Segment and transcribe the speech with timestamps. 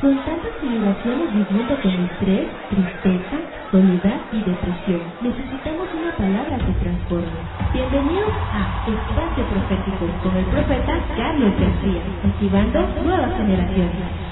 [0.00, 3.38] Con tantas generaciones viviendo con estrés, tristeza,
[3.70, 7.40] soledad y depresión, necesitamos una palabra que transforme.
[7.72, 14.25] Bienvenidos a Espacio Profético con el profeta Carlos García, activando nuevas generaciones.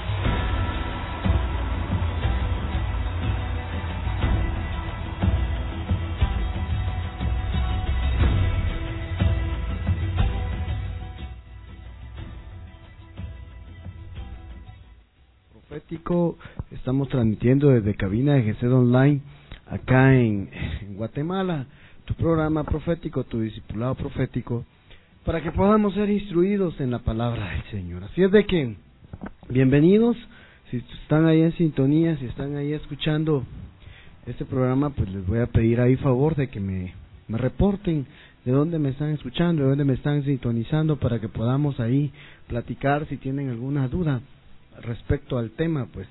[16.71, 19.19] Estamos transmitiendo desde cabina de GESED Online
[19.67, 20.49] acá en,
[20.95, 21.65] Guatemala,
[22.05, 24.63] tu programa profético, tu discipulado profético,
[25.25, 28.05] para que podamos ser instruidos en la palabra del Señor.
[28.05, 28.77] Así es de que,
[29.49, 30.15] bienvenidos,
[30.71, 33.43] si están ahí en sintonía, si están ahí escuchando
[34.27, 36.93] este programa, pues les voy a pedir ahí favor de que me,
[37.27, 38.05] me reporten
[38.45, 42.13] de dónde me están escuchando, de dónde me están sintonizando, para que podamos ahí
[42.47, 44.21] platicar si tienen alguna duda
[44.81, 46.07] respecto al tema, pues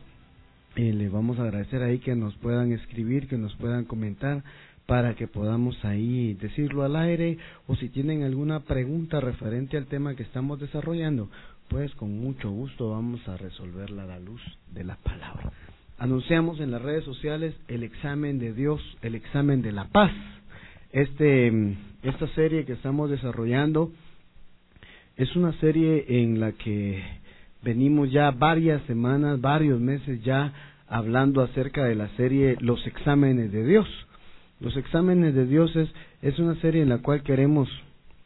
[0.76, 4.42] eh, le vamos a agradecer ahí que nos puedan escribir, que nos puedan comentar
[4.86, 10.14] para que podamos ahí decirlo al aire o si tienen alguna pregunta referente al tema
[10.14, 11.30] que estamos desarrollando,
[11.68, 15.52] pues con mucho gusto vamos a resolverla a la luz de la palabra.
[15.98, 20.12] Anunciamos en las redes sociales el examen de Dios, el examen de la paz.
[20.92, 23.90] Este esta serie que estamos desarrollando
[25.16, 27.02] es una serie en la que
[27.64, 30.52] venimos ya varias semanas, varios meses ya
[30.86, 33.88] hablando acerca de la serie Los exámenes de Dios.
[34.60, 35.88] Los exámenes de Dios es,
[36.22, 37.68] es una serie en la cual queremos,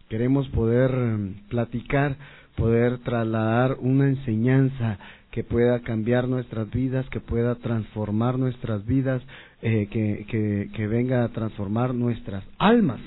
[0.09, 2.17] queremos poder em, platicar,
[2.57, 4.99] poder trasladar una enseñanza
[5.31, 9.23] que pueda cambiar nuestras vidas, que pueda transformar nuestras vidas,
[9.63, 13.01] eh, que, que, que venga a transformar nuestras almas.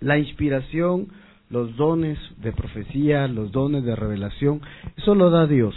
[0.00, 1.08] La inspiración,
[1.50, 4.60] los dones de profecía, los dones de revelación,
[4.96, 5.74] eso lo da Dios.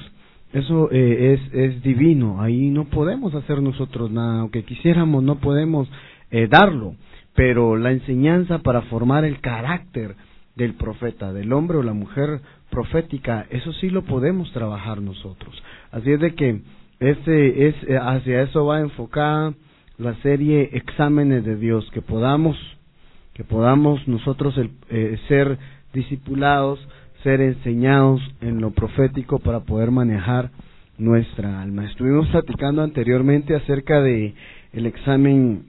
[0.51, 5.87] Eso eh, es, es divino, ahí no podemos hacer nosotros nada, aunque quisiéramos no podemos
[6.31, 6.95] eh, darlo,
[7.35, 10.15] pero la enseñanza para formar el carácter
[10.55, 12.41] del profeta, del hombre o la mujer
[12.71, 15.55] profética, eso sí lo podemos trabajar nosotros.
[15.91, 16.61] Así es de que
[16.99, 19.53] este es eh, hacia eso va enfocada
[19.97, 22.57] la serie Exámenes de Dios, que podamos
[23.39, 24.53] que podamos nosotros
[24.89, 25.57] eh, ser
[25.93, 26.77] discipulados,
[27.23, 30.51] ser enseñados en lo profético para poder manejar
[30.97, 31.85] nuestra alma.
[31.85, 34.33] Estuvimos platicando anteriormente acerca de
[34.73, 35.67] el examen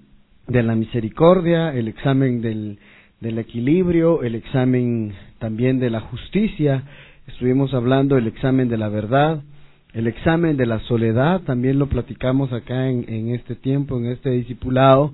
[0.48, 6.82] de la misericordia, el examen del, equilibrio, el examen también de la justicia,
[7.28, 9.44] estuvimos hablando del examen de la verdad,
[9.92, 14.30] el examen de la soledad, también lo platicamos acá en, en este tiempo, en este
[14.30, 15.12] discipulado,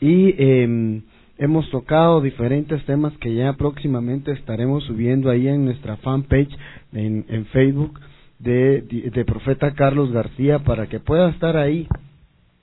[0.00, 1.02] y eh,
[1.38, 6.50] hemos tocado diferentes temas que ya próximamente estaremos subiendo ahí en nuestra fanpage
[6.92, 7.98] en, en Facebook
[8.40, 11.88] de, de, Profeta Carlos García para que pueda estar ahí,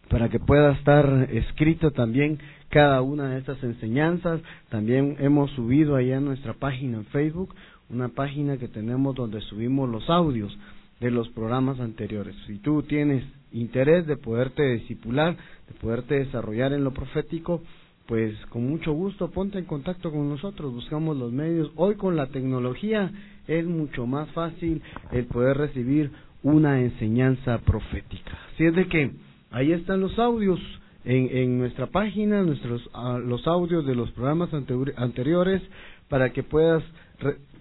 [0.09, 4.41] para que pueda estar escrito también cada una de estas enseñanzas.
[4.69, 7.55] También hemos subido ahí en nuestra página en Facebook
[7.89, 10.57] una página que tenemos donde subimos los audios
[10.99, 12.35] de los programas anteriores.
[12.47, 17.61] Si tú tienes interés de poderte discipular, de poderte desarrollar en lo profético,
[18.07, 21.71] pues con mucho gusto ponte en contacto con nosotros, buscamos los medios.
[21.75, 23.11] Hoy con la tecnología
[23.47, 26.11] es mucho más fácil el poder recibir
[26.43, 28.37] una enseñanza profética.
[28.53, 29.11] Así es de que
[29.49, 30.59] ahí están los audios
[31.03, 35.61] en, en nuestra página, nuestros ah, los audios de los programas anteriores
[36.07, 36.83] para que puedas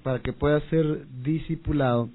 [0.03, 2.11] para que puedas ser discipulado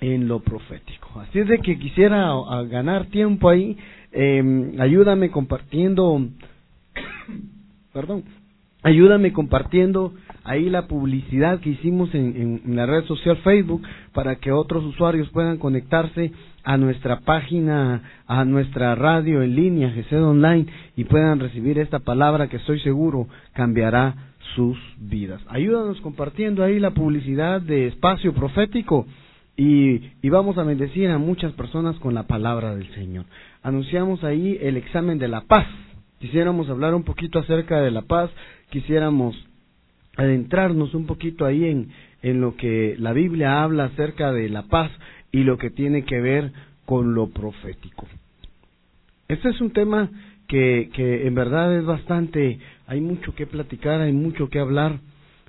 [0.00, 1.20] en lo profético.
[1.20, 3.76] Así es de que quisiera ah, ganar tiempo ahí,
[4.10, 6.26] eh, ayúdame compartiendo
[7.92, 8.24] perdón,
[8.82, 10.14] ayúdame compartiendo
[10.44, 13.82] ahí la publicidad que hicimos en, la red social Facebook
[14.12, 16.32] para que otros usuarios puedan conectarse
[16.62, 20.66] a nuestra página, a nuestra radio en línea, GESED Online,
[20.96, 24.14] y puedan recibir esta palabra que estoy seguro cambiará
[24.54, 25.40] sus vidas.
[25.48, 29.06] Ayúdanos compartiendo ahí la publicidad de espacio profético
[29.56, 33.26] y, y vamos a bendecir a muchas personas con la palabra del Señor.
[33.62, 35.66] Anunciamos ahí el examen de la paz
[36.20, 38.30] quisiéramos hablar un poquito acerca de la paz,
[38.68, 39.34] quisiéramos
[40.16, 41.88] adentrarnos un poquito ahí en,
[42.22, 44.90] en lo que la Biblia habla acerca de la paz
[45.32, 46.52] y lo que tiene que ver
[46.84, 48.06] con lo profético.
[49.28, 50.10] Este es un tema
[50.46, 54.98] que, que en verdad es bastante, hay mucho que platicar, hay mucho que hablar,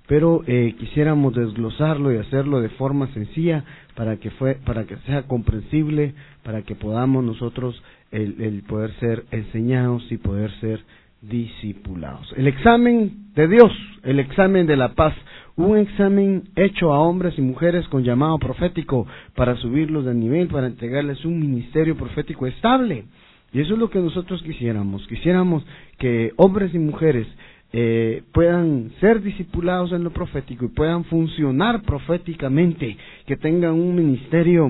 [0.07, 3.65] pero eh, quisiéramos desglosarlo y hacerlo de forma sencilla
[3.95, 6.13] para que fue, para que sea comprensible,
[6.43, 10.81] para que podamos nosotros el, poder ser enseñados y poder ser
[11.21, 12.33] discipulados.
[12.35, 13.71] El examen de Dios,
[14.03, 15.13] el examen de la paz,
[15.55, 19.05] un examen hecho a hombres y mujeres con llamado profético
[19.35, 23.05] para subirlos de nivel, para entregarles un ministerio profético estable.
[23.53, 25.05] Y eso es lo que nosotros quisiéramos.
[25.07, 25.63] Quisiéramos
[25.99, 27.27] que hombres y mujeres
[27.73, 34.69] eh, puedan ser discipulados en lo profético y puedan funcionar proféticamente, que tengan un ministerio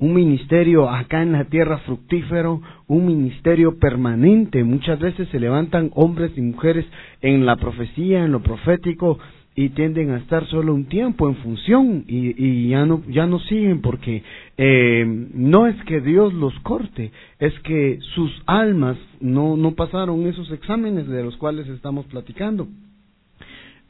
[0.00, 4.64] un ministerio acá en la tierra fructífero, un ministerio permanente.
[4.64, 6.86] Muchas veces se levantan hombres y mujeres
[7.20, 9.18] en la profecía, en lo profético,
[9.54, 13.82] y tienden a estar solo un tiempo en función y, ya no ya no siguen
[13.82, 14.22] porque
[14.56, 15.04] eh,
[15.34, 21.08] no es que Dios los corte es que sus almas no no pasaron esos exámenes
[21.08, 22.68] de los cuales estamos platicando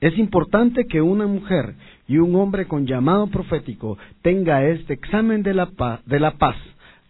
[0.00, 1.74] es importante que una mujer
[2.10, 6.56] y un hombre con llamado profético tenga este examen de la paz, de la paz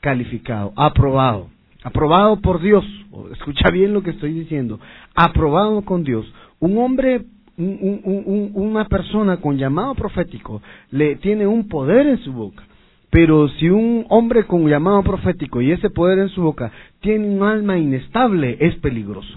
[0.01, 1.49] calificado aprobado
[1.83, 2.85] aprobado por Dios
[3.33, 4.79] escucha bien lo que estoy diciendo
[5.15, 6.31] aprobado con Dios
[6.61, 7.25] un hombre
[7.57, 12.65] una persona con llamado profético le tiene un poder en su boca.
[13.11, 16.71] Pero si un hombre con llamado profético y ese poder en su boca
[17.01, 19.37] tiene un alma inestable, es peligroso.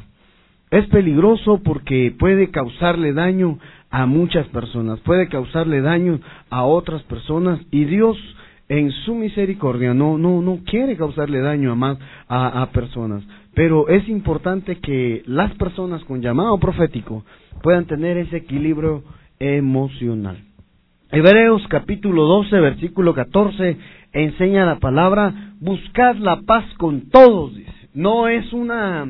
[0.70, 3.60] Es peligroso porque puede causarle daño
[3.94, 6.20] a muchas personas, puede causarle daño
[6.50, 8.18] a otras personas y Dios
[8.68, 11.98] en su misericordia no no no quiere causarle daño a más
[12.28, 13.24] a personas,
[13.54, 17.24] pero es importante que las personas con llamado profético
[17.62, 19.04] puedan tener ese equilibrio
[19.38, 20.38] emocional.
[21.12, 23.78] Hebreos capítulo 12, versículo 14,
[24.14, 27.72] enseña la palabra, buscad la paz con todos, dice.
[27.94, 29.08] No es una,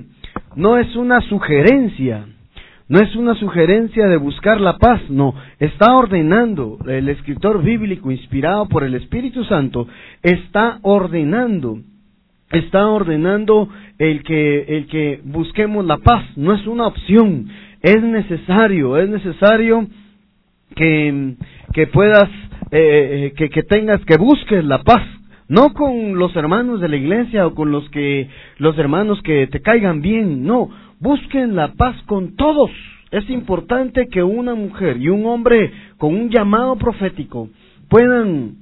[0.58, 2.26] no es una sugerencia,
[2.90, 8.68] no es una sugerencia de buscar la paz, no, está ordenando, el escritor bíblico inspirado
[8.68, 9.88] por el Espíritu Santo,
[10.22, 11.80] está ordenando,
[12.52, 17.48] está ordenando el que, el que busquemos la paz, no es una opción,
[17.82, 19.88] es necesario, es necesario
[20.76, 21.36] que,
[21.74, 22.30] que puedas,
[22.72, 25.04] eh, eh, que, que tengas, que busques la paz,
[25.48, 29.62] no con los hermanos de la iglesia o con los que, los hermanos que te
[29.62, 30.70] caigan bien, no,
[31.04, 32.72] busquen la paz con todos.
[33.12, 37.50] Es importante que una mujer y un hombre con un llamado profético
[37.90, 38.56] puedan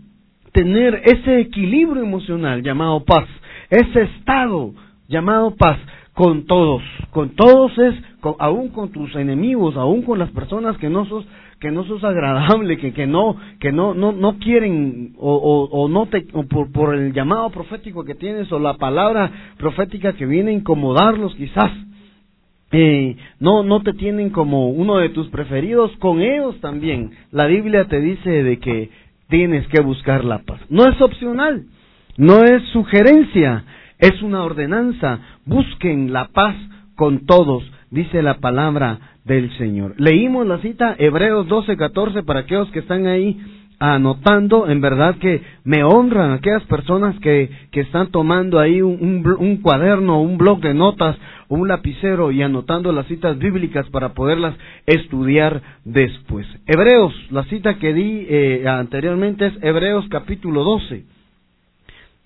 [0.51, 3.27] tener ese equilibrio emocional llamado paz,
[3.69, 4.73] ese estado
[5.07, 5.77] llamado paz
[6.13, 7.95] con todos, con todos es
[8.39, 11.25] aún con tus enemigos, aún con las personas que no sos
[11.59, 15.87] que no sos agradable, que, que no que no no no quieren o, o, o
[15.87, 20.51] no te por, por el llamado profético que tienes o la palabra profética que viene
[20.51, 21.71] a incomodarlos quizás
[23.39, 27.12] no no te tienen como uno de tus preferidos con ellos también.
[27.31, 28.89] La Biblia te dice de que
[29.29, 30.62] tienes que buscar la paz.
[30.69, 31.65] No es opcional
[32.18, 33.63] no es sugerencia
[33.97, 35.19] es una ordenanza.
[35.45, 36.56] Busquen la paz
[36.95, 39.95] con todos dice la palabra del Señor.
[39.97, 43.39] Leímos la cita Hebreos 12, 14 para aquellos que están ahí
[43.81, 50.21] anotando, en verdad que me honran aquellas personas que, que están tomando ahí un, cuaderno,
[50.21, 51.18] un blog de notas
[51.50, 56.47] un lapicero y anotando las citas bíblicas para poderlas estudiar después.
[56.66, 61.04] Hebreos, la cita que di eh, anteriormente es Hebreos capítulo 12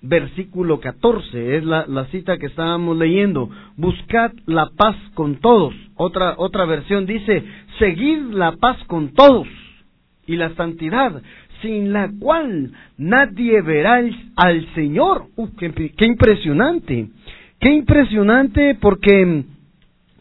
[0.02, 3.50] versículo 14, es la, la, cita que estábamos leyendo.
[3.76, 5.74] Buscad la paz con todos.
[5.96, 7.42] Otra, otra versión dice,
[7.80, 9.48] seguid la paz con todos
[10.26, 11.22] y la santidad,
[11.62, 14.02] sin la cual nadie verá
[14.36, 15.26] al Señor.
[15.36, 17.08] Uh, qué, impresionante,
[17.60, 19.44] qué impresionante porque,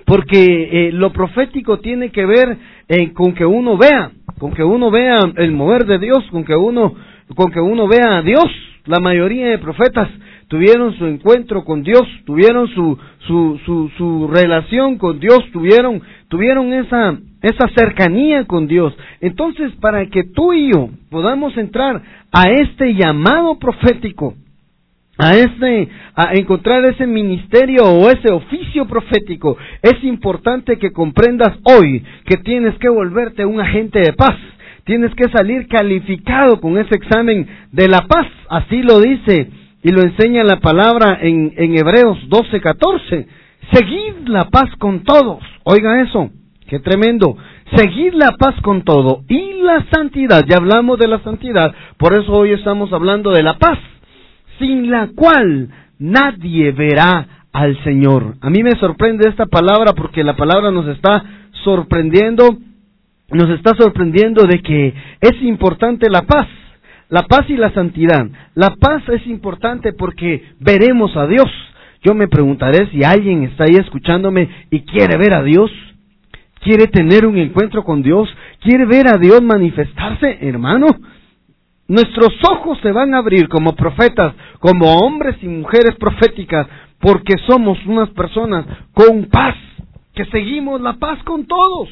[0.06, 2.58] porque eh, lo profético tiene que ver
[2.88, 6.56] eh, con que uno vea, con que uno vea el mover de Dios, con que
[6.56, 6.94] uno,
[7.36, 8.46] con que uno vea a Dios
[8.86, 10.10] la mayoría de profetas
[10.48, 12.98] tuvieron su encuentro con Dios, tuvieron su,
[13.28, 18.94] su, su, su relación con Dios, tuvieron, tuvieron esa, esa cercanía con Dios.
[19.22, 24.36] Entonces, para que tú y yo podamos entrar a este llamado profético,
[25.18, 32.04] a este, a encontrar ese ministerio o ese oficio profético, es importante que comprendas hoy
[32.26, 34.36] que tienes que volverte un agente de paz
[34.84, 39.50] tienes que salir calificado con ese examen de la paz, así lo dice
[39.86, 43.28] y lo enseña la palabra en, en Hebreos 12, 14.
[43.72, 45.44] Seguid la paz con todos.
[45.64, 46.32] Oiga eso,
[46.68, 47.38] qué tremendo.
[47.76, 50.44] seguir la paz con todo y la santidad.
[50.50, 53.78] Ya hablamos de la santidad, por eso hoy estamos hablando de la paz,
[54.58, 58.38] sin la cual nadie verá al Señor.
[58.42, 61.24] A mí me sorprende esta palabra porque la palabra nos está
[61.64, 62.58] sorprendiendo,
[63.30, 66.48] nos está sorprendiendo de que es importante la paz,
[67.16, 68.28] la paz y la santidad.
[68.56, 71.50] La paz es importante porque veremos a Dios.
[72.04, 75.72] Yo me preguntaré si alguien está ahí escuchándome y quiere ver a Dios,
[76.60, 78.28] quiere tener un encuentro con Dios,
[78.60, 80.88] quiere ver a Dios manifestarse, hermano.
[81.88, 86.68] Nuestros ojos se van a abrir como profetas, como hombres y mujeres proféticas,
[87.00, 89.56] porque somos unas personas con paz,
[90.14, 91.88] que seguimos la paz con todos.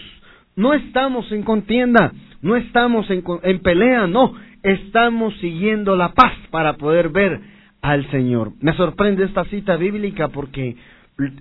[0.58, 2.12] No estamos en contienda,
[2.42, 7.40] no estamos en, en pelea, no, estamos siguiendo la paz para poder ver
[7.82, 8.54] al Señor.
[8.62, 10.76] Me sorprende esta cita bíblica porque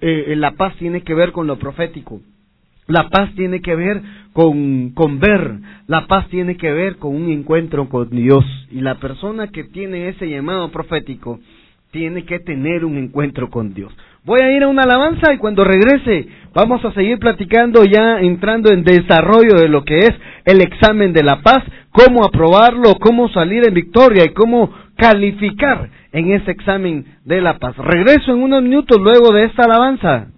[0.00, 2.20] eh, la paz tiene que ver con lo profético.
[2.88, 4.02] La paz tiene que ver
[4.32, 5.54] con, con ver,
[5.86, 8.44] la paz tiene que ver con un encuentro con Dios.
[8.70, 11.38] Y la persona que tiene ese llamado profético
[11.92, 13.92] tiene que tener un encuentro con Dios.
[14.24, 18.72] Voy a ir a una alabanza y cuando regrese vamos a seguir platicando ya entrando
[18.72, 20.12] en desarrollo de lo que es
[20.44, 21.62] el examen de la paz,
[21.92, 27.76] cómo aprobarlo, cómo salir en victoria y cómo calificar en ese examen de la paz.
[27.76, 30.28] Regreso en unos minutos luego de esta alabanza.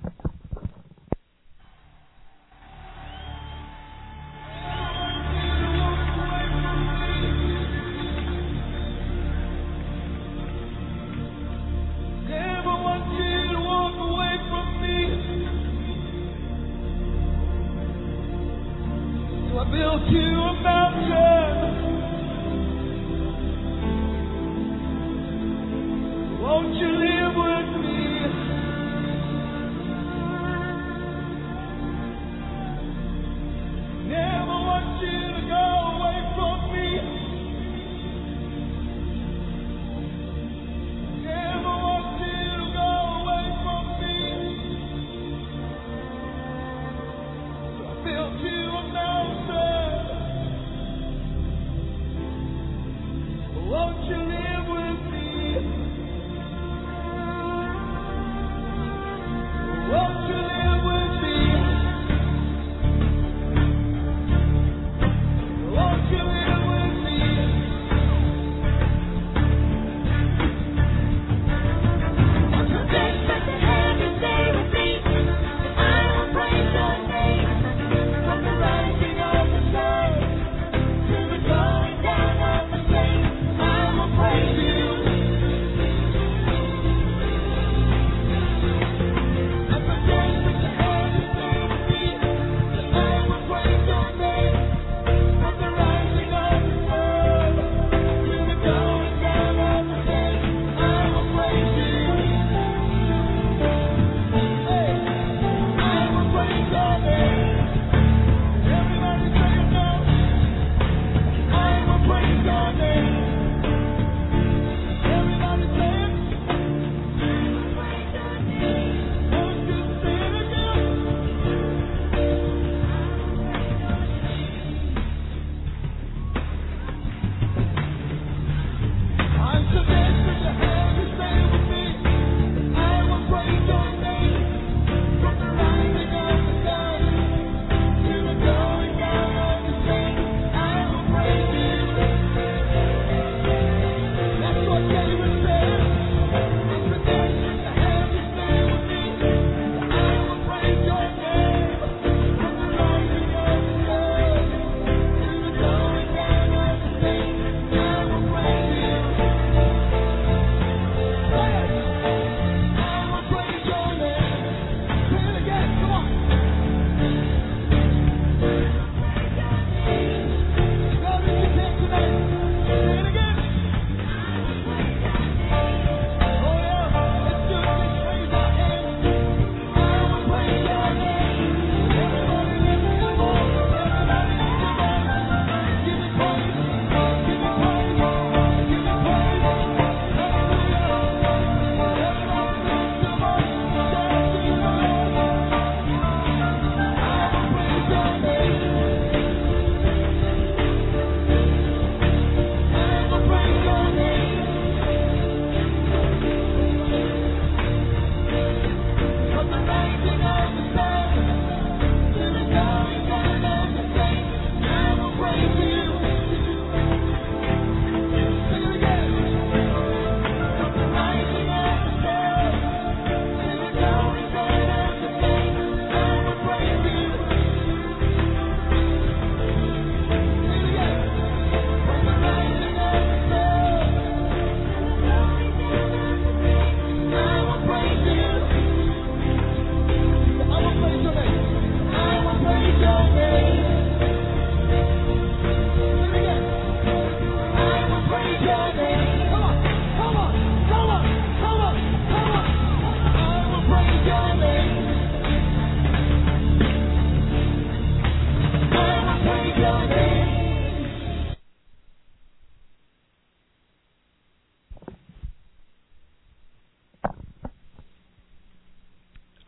[26.55, 27.04] Won't you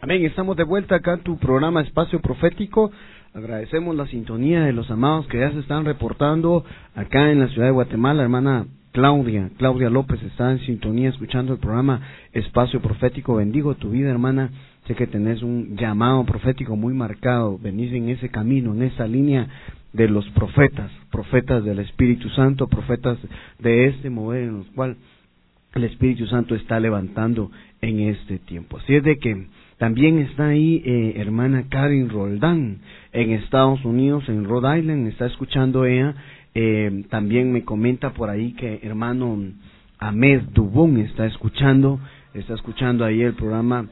[0.07, 2.93] Amén, estamos de vuelta acá en tu programa Espacio Profético.
[3.35, 7.67] Agradecemos la sintonía de los amados que ya se están reportando acá en la ciudad
[7.67, 13.35] de Guatemala, hermana Claudia, Claudia López está en sintonía escuchando el programa Espacio Profético.
[13.35, 14.53] Bendigo tu vida, hermana.
[14.87, 17.59] Sé que tenés un llamado profético muy marcado.
[17.59, 19.49] Venís en ese camino, en esa línea
[19.93, 23.19] de los profetas, profetas del Espíritu Santo, profetas
[23.59, 24.99] de este mover en los cual
[25.75, 28.79] el Espíritu Santo está levantando en este tiempo.
[28.79, 29.47] Así es de que
[29.79, 32.79] también está ahí eh, hermana Karin Roldán
[33.13, 36.15] en Estados Unidos, en Rhode Island, está escuchando ella
[36.59, 39.39] eh, también me comenta por ahí que hermano
[39.99, 42.01] Ahmed Dubón está escuchando,
[42.33, 43.91] está escuchando ahí el programa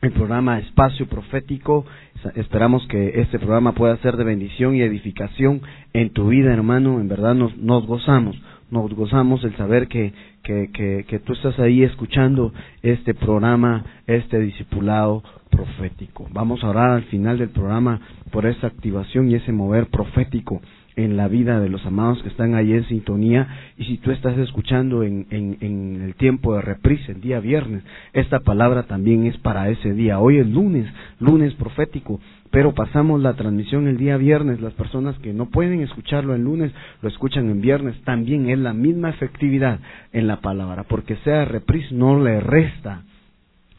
[0.00, 1.86] el programa Espacio Profético.
[2.34, 5.62] Esperamos que este programa pueda ser de bendición y edificación
[5.92, 6.98] en tu vida, hermano.
[6.98, 8.36] En verdad nos, nos gozamos,
[8.72, 10.12] nos gozamos el saber que,
[10.42, 12.52] que, que, que tú estás ahí escuchando
[12.82, 16.26] este programa, este discipulado profético.
[16.32, 18.00] Vamos a orar al final del programa
[18.30, 20.62] por esa activación y ese mover profético
[20.96, 24.36] en la vida de los amados que están ahí en sintonía y si tú estás
[24.38, 27.82] escuchando en, en, el tiempo de reprise, el día viernes,
[28.12, 30.18] esta palabra también es para ese día.
[30.18, 30.86] Hoy es lunes,
[31.18, 34.60] lunes profético, pero pasamos la transmisión el día viernes.
[34.60, 38.00] Las personas que no pueden escucharlo el lunes lo escuchan en viernes.
[38.04, 39.80] También es la misma efectividad
[40.12, 43.02] en la palabra, porque sea reprise no le resta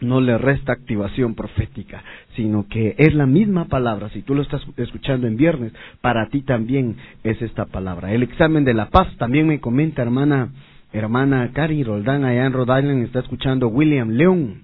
[0.03, 2.03] no le resta activación profética,
[2.35, 4.09] sino que es la misma palabra.
[4.09, 8.13] Si tú lo estás escuchando en viernes, para ti también es esta palabra.
[8.13, 10.49] El examen de la paz también me comenta hermana
[10.91, 14.61] hermana Cari Roldán allá en Rhode Island está escuchando William León.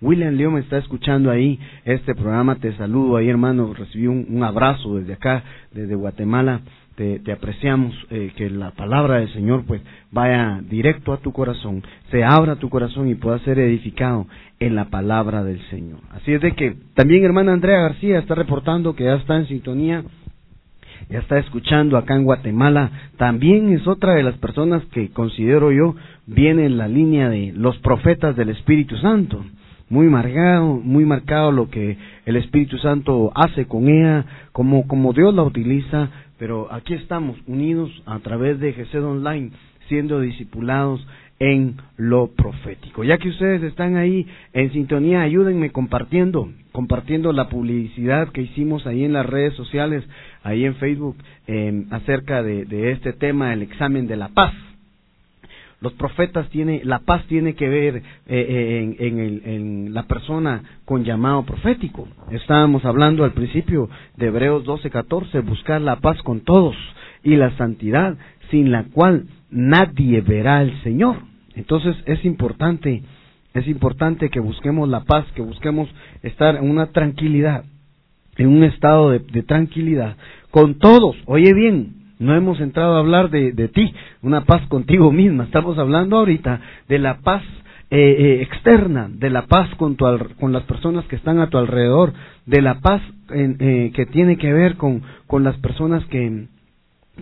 [0.00, 2.56] William León está escuchando ahí este programa.
[2.56, 3.72] Te saludo ahí, hermano.
[3.74, 6.62] Recibí un abrazo desde acá, desde Guatemala
[6.98, 9.80] te, apreciamos eh, que la palabra del Señor pues
[10.10, 14.26] vaya directo a tu corazón, se abra tu corazón y pueda ser edificado
[14.58, 16.00] en la palabra del Señor.
[16.10, 20.02] Así es de que también hermana Andrea García está reportando que ya está en sintonía,
[21.08, 25.94] ya está escuchando acá en Guatemala, también es otra de las personas que considero yo
[26.26, 29.44] viene en la línea de los profetas del Espíritu Santo
[29.90, 35.34] muy marcado, muy marcado lo que el Espíritu Santo hace con ella, como, como Dios
[35.34, 39.50] la utiliza pero aquí estamos unidos a través de GESED Online,
[39.88, 41.06] siendo discipulados
[41.38, 43.04] en lo profético.
[43.04, 49.04] Ya que ustedes están ahí en sintonía, ayúdenme compartiendo, compartiendo la publicidad que hicimos ahí
[49.04, 50.04] en las redes sociales,
[50.42, 54.54] ahí en Facebook, eh, acerca de este tema, el examen de la paz
[55.80, 60.62] los profetas tiene, la paz tiene que ver eh, eh, en, en, en, la persona
[60.84, 62.08] con llamado profético.
[62.30, 66.74] Estábamos hablando al principio de Hebreos 12:14, buscar la paz con todos
[67.22, 68.16] y la santidad,
[68.50, 71.16] sin la cual nadie verá al Señor.
[71.54, 73.02] Entonces es importante,
[73.54, 75.88] es importante que busquemos la paz, que busquemos
[76.22, 77.64] estar en una tranquilidad,
[78.36, 80.16] en un estado de tranquilidad
[80.50, 81.16] con todos.
[81.26, 85.44] Oye bien, no hemos entrado a hablar de, de ti, una paz contigo misma.
[85.44, 87.42] Estamos hablando ahorita de la paz
[87.90, 90.04] eh, eh, externa, de la paz con, tu,
[90.38, 92.12] con las personas que están a tu alrededor,
[92.44, 93.00] de la paz
[93.30, 96.48] eh, que tiene que ver con, con las personas que,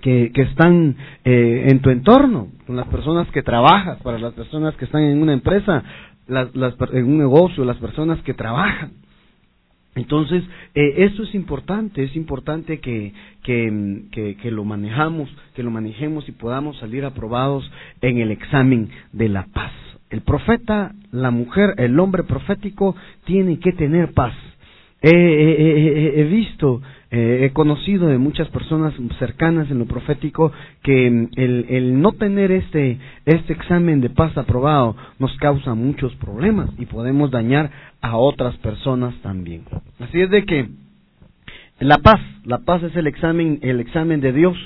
[0.03, 4.87] que, que están en tu entorno, con las personas que trabajas, para las personas que
[4.87, 5.85] están en una empresa,
[6.27, 6.49] las,
[6.93, 8.91] en un negocio, las personas que trabajan.
[9.97, 16.29] Entonces, eh, eso es importante, es importante que, que, que, lo manejamos, que lo manejemos
[16.29, 17.69] y podamos salir aprobados
[18.03, 19.73] en el examen de la paz.
[20.11, 24.35] El profeta, la mujer, el hombre profético tiene que tener paz.
[25.03, 30.51] he visto, eh, he conocido de muchas personas cercanas en lo profético
[30.83, 36.15] que mm, el, el no tener este, este examen de paz aprobado nos causa muchos
[36.17, 39.65] problemas y podemos dañar a otras personas también.
[39.99, 40.69] Así es de que
[41.81, 44.57] la paz, la paz es el examen, el examen de Dios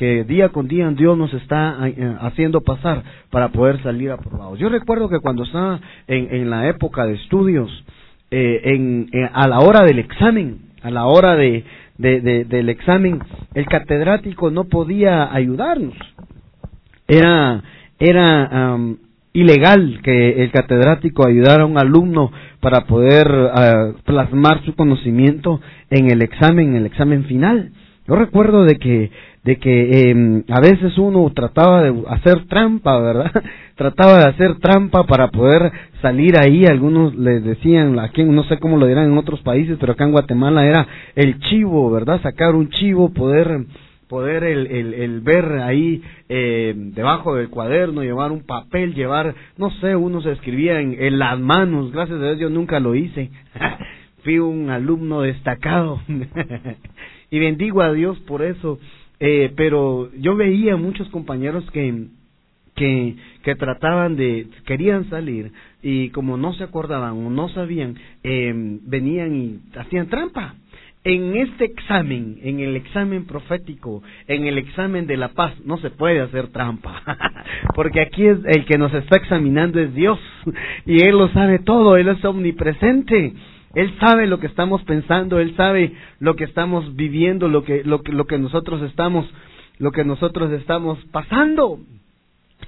[0.00, 4.58] que día con día Dios nos está eh, haciendo pasar para poder salir aprobados.
[4.58, 7.70] Yo recuerdo que cuando estaba en, en la época de estudios,
[8.30, 11.64] eh, en, eh, a la hora del examen, a la hora de,
[11.98, 13.20] de, del examen,
[13.52, 15.94] el catedrático no podía ayudarnos.
[17.06, 17.62] Era,
[17.98, 18.78] era
[19.32, 26.10] ilegal que el catedrático ayudara a un alumno para poder ah, plasmar su conocimiento en
[26.10, 27.70] el examen, en el examen final.
[28.08, 29.10] Yo recuerdo de que
[29.42, 33.30] de que eh, a veces uno trataba de hacer trampa, ¿verdad?
[33.74, 36.66] trataba de hacer trampa para poder salir ahí.
[36.66, 40.12] Algunos le decían, aquí no sé cómo lo dirán en otros países, pero acá en
[40.12, 42.20] Guatemala era el chivo, ¿verdad?
[42.22, 43.64] Sacar un chivo, poder
[44.10, 49.70] poder el, el, el ver ahí eh, debajo del cuaderno, llevar un papel, llevar, no
[49.70, 53.30] sé, uno se escribía en, las manos, gracias a Dios yo nunca lo hice,
[54.24, 56.00] fui un alumno destacado.
[57.32, 58.80] Y bendigo a Dios por eso,
[59.20, 62.08] eh, pero yo veía muchos compañeros que
[62.74, 67.94] que, que trataban de, querían salir y como no se acordaban o no sabían,
[68.24, 70.56] eh, venían y hacían trampa.
[71.02, 75.88] En este examen, en el examen profético, en el examen de la paz, no se
[75.88, 77.02] puede hacer trampa,
[77.74, 80.18] porque aquí es el que nos está examinando es Dios
[80.84, 83.32] y Él lo sabe todo, Él es omnipresente.
[83.74, 88.02] Él sabe lo que estamos pensando, él sabe lo que estamos viviendo, lo que lo
[88.02, 89.32] que lo que nosotros estamos
[89.78, 91.78] lo que nosotros estamos pasando.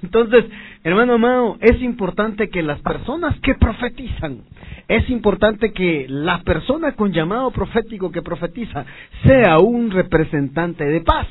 [0.03, 0.45] Entonces,
[0.83, 4.41] hermano amado, es importante que las personas que profetizan,
[4.89, 8.85] es importante que la persona con llamado profético que profetiza
[9.25, 11.27] sea un representante de paz.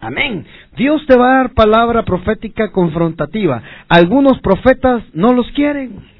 [0.00, 0.44] Amén.
[0.76, 3.62] Dios te va a dar palabra profética confrontativa.
[3.88, 6.15] Algunos profetas no los quieren.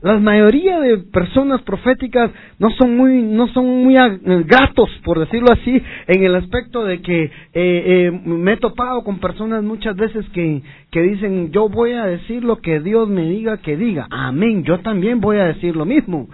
[0.00, 2.30] La mayoría de personas proféticas
[2.60, 3.96] no son muy, no son muy
[4.44, 9.18] gratos, por decirlo así, en el aspecto de que eh, eh, me he topado con
[9.18, 13.56] personas muchas veces que, que dicen, yo voy a decir lo que Dios me diga
[13.56, 14.06] que diga.
[14.08, 16.28] Amén, yo también voy a decir lo mismo.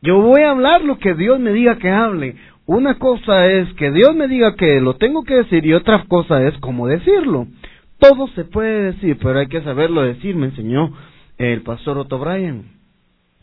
[0.00, 2.36] Yo voy a hablar lo que Dios me diga que hable.
[2.64, 6.42] Una cosa es que Dios me diga que lo tengo que decir y otra cosa
[6.42, 7.48] es cómo decirlo.
[7.98, 10.90] Todo se puede decir, pero hay que saberlo decir, me enseñó
[11.36, 12.72] el pastor Otto Bryan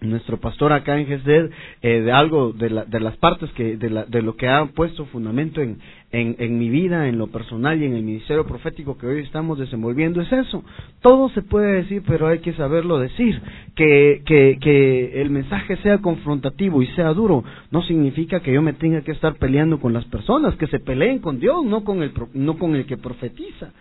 [0.02, 3.90] nuestro pastor acá en Gesed, eh, de algo de, la, de las partes que de,
[3.90, 5.78] la, de, lo que ha puesto fundamento en,
[6.12, 9.60] en, en, mi vida, en lo personal y en el ministerio profético que hoy estamos
[9.60, 10.64] desenvolviendo es eso.
[11.02, 13.40] Todo se puede decir, pero hay que saberlo decir.
[13.76, 18.74] Que, que, que el mensaje sea confrontativo y sea duro no significa que yo me
[18.74, 22.12] tenga que estar peleando con las personas, que se peleen con Dios, no con el,
[22.34, 23.72] no con el que profetiza.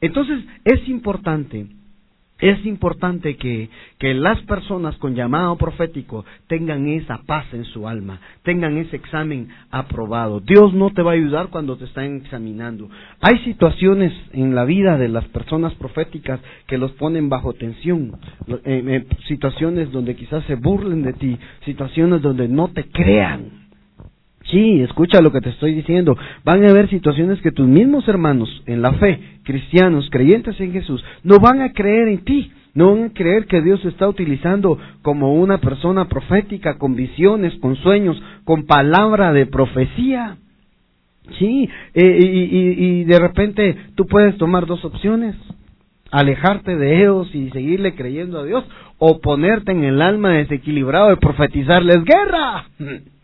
[0.00, 1.66] Entonces es importante
[2.38, 8.20] es importante que, que, las personas con llamado profético tengan esa paz en su alma,
[8.42, 10.40] tengan ese examen aprobado.
[10.40, 12.90] Dios no te va a ayudar cuando te están examinando.
[13.20, 18.12] Hay situaciones en la vida de las personas proféticas que los ponen bajo tensión,
[18.48, 23.65] eh, eh, situaciones donde quizás se burlen de ti, situaciones donde no te crean.
[24.50, 26.16] Sí, escucha lo que te estoy diciendo.
[26.44, 31.04] Van a haber situaciones que tus mismos hermanos en la fe, cristianos, creyentes en Jesús,
[31.24, 32.52] no van a creer en ti.
[32.74, 37.74] No van a creer que Dios está utilizando como una persona profética, con visiones, con
[37.76, 40.36] sueños, con palabra de profecía.
[41.38, 45.34] Sí, eh, y, y de repente tú puedes tomar dos opciones.
[46.12, 48.64] Alejarte de ellos y seguirle creyendo a Dios
[48.98, 52.66] o ponerte en el alma desequilibrado y profetizarles guerra.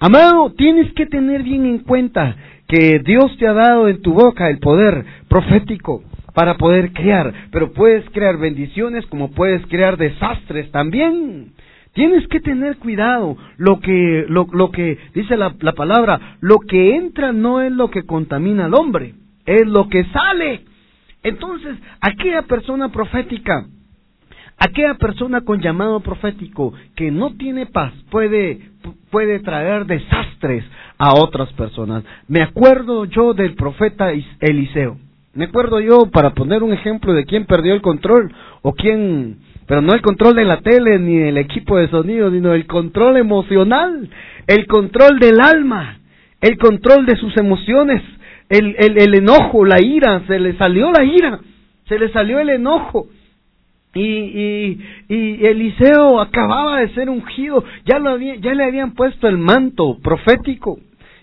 [0.00, 2.36] Amado, tienes que tener bien en cuenta
[2.68, 7.72] que Dios te ha dado en tu boca el poder profético para poder crear, pero
[7.72, 11.52] puedes crear bendiciones como puedes crear desastres también.
[11.94, 13.36] Tienes que tener cuidado.
[13.56, 17.90] Lo que, lo, lo que dice la, la palabra, lo que entra no es lo
[17.90, 19.14] que contamina al hombre,
[19.46, 20.60] es lo que sale.
[21.24, 23.66] Entonces, aquella persona profética
[24.60, 28.60] Aquella persona con llamado profético que no tiene paz puede,
[29.10, 30.64] puede traer desastres
[30.98, 32.04] a otras personas.
[32.26, 34.98] Me acuerdo yo del profeta Eliseo.
[35.34, 39.80] Me acuerdo yo, para poner un ejemplo de quién perdió el control o quién, pero
[39.80, 44.08] no el control de la tele ni del equipo de sonido, sino el control emocional,
[44.46, 46.00] el control del alma,
[46.40, 48.02] el control de sus emociones,
[48.48, 51.40] el, el, el enojo, la ira, se le salió la ira,
[51.86, 53.06] se le salió el enojo
[53.98, 59.38] y, y, y, Eliseo acababa de ser ungido, ya, lo ya le habían puesto el
[59.38, 60.78] manto profético,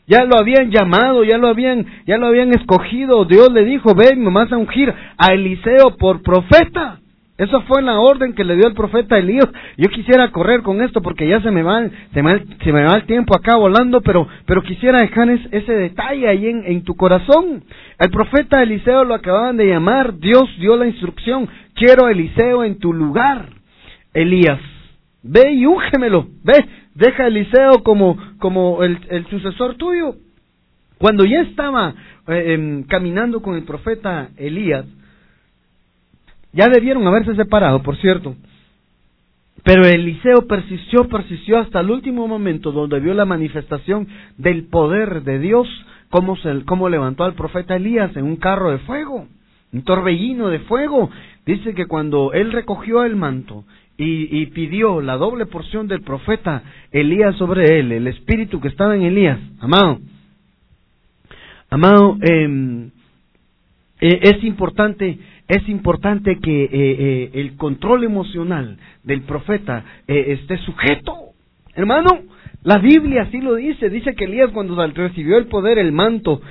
[0.08, 4.24] ya lo habían llamado, ya lo habían, ya lo habían escogido, Dios le dijo, ven,
[4.24, 7.00] me vas a ungir a Eliseo por profeta.
[7.38, 9.50] Eso fue la orden que le dio el profeta Elías.
[9.76, 11.82] Yo quisiera correr con esto porque ya se me va,
[12.14, 16.30] se me, se me va el tiempo acá volando, pero, pero quisiera dejar ese detalle
[16.30, 17.62] ahí en, en tu corazón.
[18.00, 22.94] El profeta Eliseo lo acababan de llamar, Dios dio la instrucción, quiero Eliseo en tu
[22.94, 23.50] lugar.
[24.14, 24.60] Elías,
[25.22, 26.54] ve y úngemelo, ve,
[26.96, 30.16] deja a Eliseo como, como el, sucesor tuyo.
[30.98, 31.94] Cuando ya estaba
[32.28, 34.86] eh, em, caminando con el profeta Elías,
[36.54, 38.36] ya debieron haberse separado, por cierto.
[39.64, 44.08] Pero Eliseo persistió, persistió hasta el último momento donde vio la manifestación
[44.38, 45.68] del poder de Dios,
[46.10, 49.28] cómo, se, cómo levantó al profeta Elías en un carro de fuego,
[49.74, 51.10] un torbellino de fuego.
[51.46, 53.66] Dice que cuando él recogió el manto
[53.98, 59.04] y, pidió la doble porción del profeta Elías sobre él, el espíritu que estaba en
[59.04, 60.00] Elías, amado,
[61.70, 62.92] Amado, em,
[64.00, 71.14] eh, es importante es importante que eh, eh, el control emocional del profeta esté sujeto.
[71.76, 72.22] Hermano,
[72.64, 73.92] la Biblia así lo dice.
[73.92, 76.42] Dice que Elías cuando recibió el poder, el manto,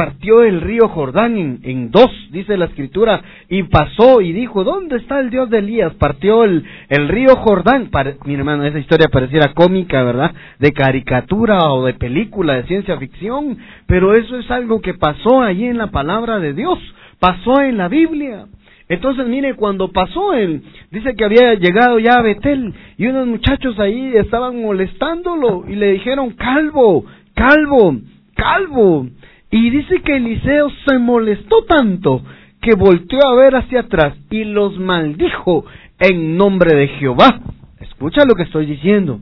[0.00, 5.20] partió el río Jordán en, dos, dice la escritura, y pasó y dijo, ¿dónde está
[5.20, 5.92] el Dios de Elías?
[5.96, 7.90] Partió el, el río Jordán.
[8.24, 10.34] mi hermano, esa historia pareciera cómica, ¿verdad?
[10.58, 15.66] De caricatura o de película, de ciencia ficción, pero eso es algo que pasó allí
[15.66, 16.78] en la palabra de Dios,
[17.18, 18.46] pasó en la Biblia.
[18.88, 23.78] Entonces, mire, cuando pasó él, dice que había llegado ya a Betel y unos muchachos
[23.78, 27.98] ahí estaban molestándolo y le dijeron, calvo, calvo,
[28.34, 29.06] calvo.
[29.50, 32.22] Y dice que Eliseo se molestó tanto
[32.60, 35.64] que volteó a ver hacia atrás y los maldijo
[35.98, 37.40] en nombre de Jehová.
[37.80, 39.18] Escucha lo que estoy diciendo.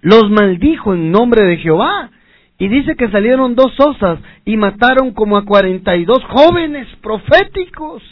[0.00, 2.10] Los maldijo en nombre de Jehová.
[2.58, 8.02] Y dice que salieron dos osas y mataron como a cuarenta y dos jóvenes proféticos.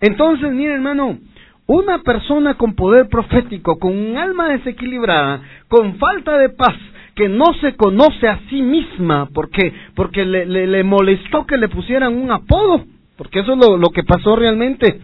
[0.00, 1.18] Entonces, mire hermano,
[1.66, 6.74] una persona con poder profético, con un alma desequilibrada, con falta de paz,
[7.14, 12.14] que no se conoce a sí misma porque, porque le, le, molestó que le pusieran
[12.14, 12.84] un apodo,
[13.16, 15.00] porque eso es lo, lo que pasó realmente.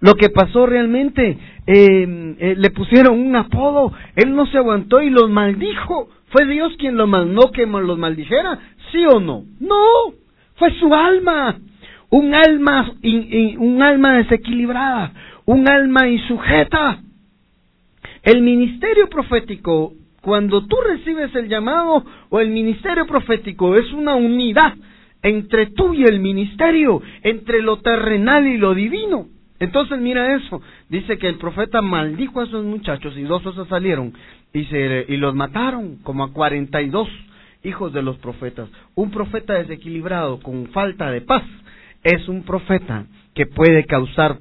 [0.00, 5.10] Lo que pasó realmente, eh, eh, le pusieron un apodo, él no se aguantó y
[5.10, 6.08] los maldijo.
[6.30, 8.58] ¿Fue Dios quien lo mandó que los maldijera?
[8.90, 9.44] ¿Sí o no?
[9.60, 10.14] No,
[10.56, 11.56] fue su alma.
[12.10, 12.90] Un alma,
[13.58, 15.12] un alma desequilibrada,
[15.46, 17.00] un alma insujeta.
[18.22, 24.74] El ministerio profético cuando tú recibes el llamado o el ministerio profético, es una unidad
[25.20, 29.26] entre tú y el ministerio, entre lo terrenal y lo divino.
[29.58, 34.12] Entonces mira eso, dice que el profeta maldijo a esos muchachos y dos cosas salieron
[34.52, 37.08] y, se, y los mataron como a cuarenta y dos
[37.64, 38.68] hijos de los profetas.
[38.94, 41.44] Un profeta desequilibrado con falta de paz
[42.02, 44.38] es un profeta que puede causar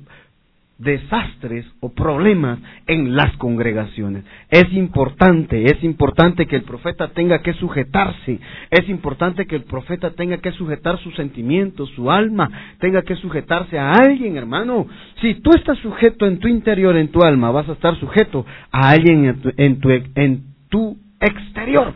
[0.82, 4.26] desastres o problemas en las congregaciones.
[4.50, 8.39] Es importante, es importante que el profeta tenga que sujetarse,
[8.70, 13.78] es importante que el profeta tenga que sujetar sus sentimientos, su alma, tenga que sujetarse
[13.78, 14.88] a alguien, hermano.
[15.22, 18.89] Si tú estás sujeto en tu interior, en tu alma, vas a estar sujeto a
[18.89, 21.94] alguien en tu, en tu, en tu exterior.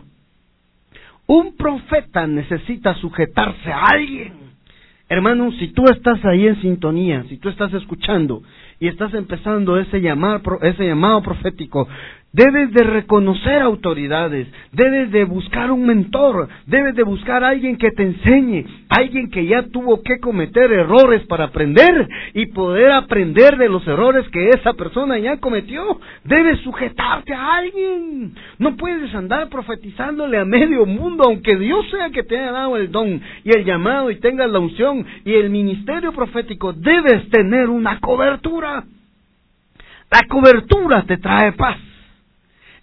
[1.26, 4.46] Un profeta necesita sujetarse a alguien.
[5.08, 8.42] Hermano, si tú estás ahí en sintonía, si tú estás escuchando
[8.78, 11.88] y estás empezando ese, llamar, ese llamado profético,
[12.36, 17.90] Debes de reconocer autoridades, debes de buscar un mentor, debes de buscar a alguien que
[17.92, 23.70] te enseñe, alguien que ya tuvo que cometer errores para aprender y poder aprender de
[23.70, 25.98] los errores que esa persona ya cometió.
[26.24, 28.34] Debes sujetarte a alguien.
[28.58, 32.92] No puedes andar profetizándole a medio mundo, aunque Dios sea que te haya dado el
[32.92, 36.74] don y el llamado y tengas la unción y el ministerio profético.
[36.74, 38.84] Debes tener una cobertura.
[40.10, 41.85] La cobertura te trae paz.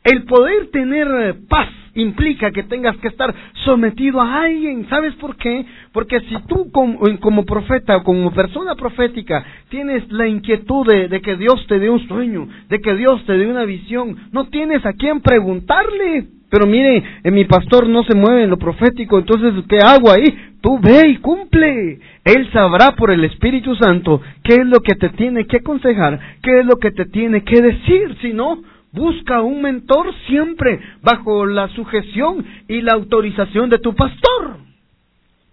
[0.04, 4.88] El poder tener eh, paz implica que tengas que estar sometido a alguien.
[4.90, 5.66] ¿Sabes por qué?
[5.92, 11.66] Porque si tú como, profeta o como persona profética tienes la inquietud de, que Dios
[11.68, 15.22] te dé un sueño, de que Dios te dé una visión, no tienes a quién
[15.22, 16.28] preguntarle.
[16.50, 20.12] Pero mire, en eh, mi pastor no se mueve en lo profético, entonces ¿qué hago
[20.12, 20.26] ahí?
[20.62, 22.00] Tú ve y cumple.
[22.24, 26.60] Él sabrá por el Espíritu Santo qué es lo que te tiene que aconsejar, qué
[26.60, 28.16] es lo que te tiene que decir.
[28.22, 28.62] Si no,
[28.94, 34.58] Busca un mentor siempre bajo la sujeción y la autorización de tu pastor.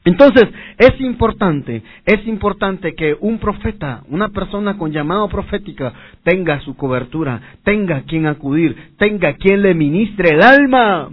[0.04, 0.44] Entonces,
[0.78, 7.40] es importante, es importante que un profeta, una persona con llamado profética, tenga su cobertura,
[7.64, 11.10] tenga quien acudir, tenga quien le ministre el alma,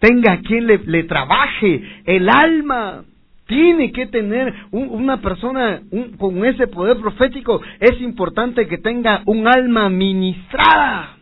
[0.00, 3.04] tenga quien le, trabaje el alma.
[3.46, 5.80] Tiene que tener una persona
[6.18, 11.15] con ese poder profético, es importante que tenga un alma ministrada.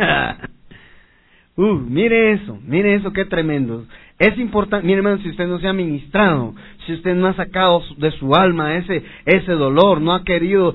[1.56, 3.86] uh, mire eso, mire eso, qué tremendo.
[4.18, 6.54] Es importante, mire hermano, si usted no se ha ministrado,
[6.86, 10.74] si usted no ha sacado de su alma ese, ese dolor, no ha querido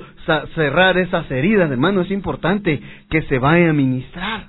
[0.56, 4.48] cerrar esas heridas, hermano, es importante que se vaya a ministrar.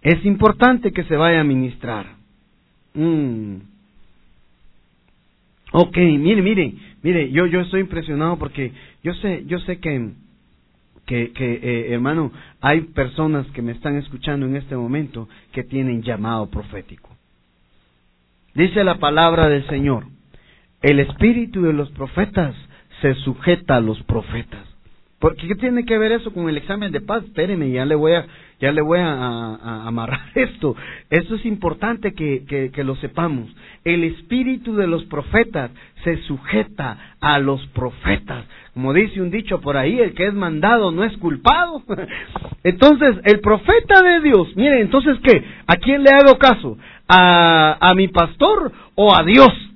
[0.00, 2.06] Es importante que se vaya a ministrar.
[2.94, 3.56] Mm.
[5.72, 10.10] Ok, mire, mire, mire, yo, yo estoy impresionado porque yo sé, yo sé que
[11.06, 16.48] que, eh, hermano, hay personas que me están escuchando en este momento que tienen llamado
[16.50, 17.10] profético.
[18.54, 20.06] Dice la palabra del Señor,
[20.82, 22.54] el espíritu de los profetas
[23.00, 24.71] se sujeta a los profetas.
[25.22, 27.22] Porque ¿qué tiene que ver eso con el examen de paz?
[27.22, 28.26] Espéreme, ya le voy a,
[28.60, 30.74] ya le voy a, amarrar esto.
[31.10, 32.42] Eso es importante que,
[32.74, 33.48] que, lo sepamos.
[33.84, 35.70] El espíritu de los profetas
[36.02, 38.46] se sujeta a los profetas.
[38.74, 41.84] Como dice un dicho por ahí, el que es mandado no es culpado.
[42.64, 45.44] Entonces, el profeta de Dios, mire, entonces ¿qué?
[45.68, 46.76] ¿A quién le hago caso?
[47.06, 49.71] ¿A, a mi pastor o a Dios?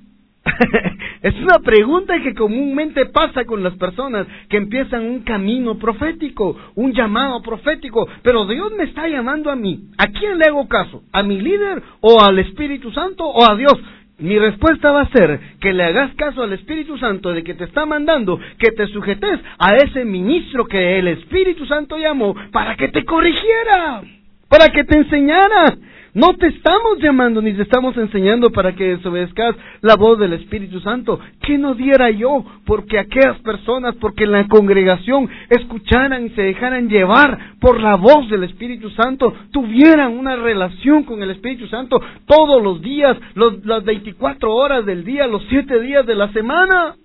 [1.21, 6.93] es una pregunta que comúnmente pasa con las personas que empiezan un camino profético, un
[6.93, 9.79] llamado profético, pero Dios me está llamando a mí.
[9.97, 11.03] ¿A quién le hago caso?
[11.11, 13.73] ¿A mi líder o al Espíritu Santo o a Dios?
[14.19, 17.65] Mi respuesta va a ser que le hagas caso al Espíritu Santo de que te
[17.65, 22.87] está mandando, que te sujetes a ese ministro que el Espíritu Santo llamó para que
[22.87, 24.01] te corrigiera,
[24.49, 25.77] para que te enseñara,
[26.17, 30.79] no te estamos llamando ni te estamos enseñando para que desobedezcas la voz del Espíritu
[30.79, 31.19] Santo.
[31.43, 37.37] ¿Qué no diera yo porque aquellas personas, porque la congregación escucharan y se dejaran llevar
[37.59, 42.81] por la voz del Espíritu Santo, tuvieran una relación con el Espíritu Santo todos los
[42.81, 46.95] días, las 24 horas del día, los 7 días de la semana?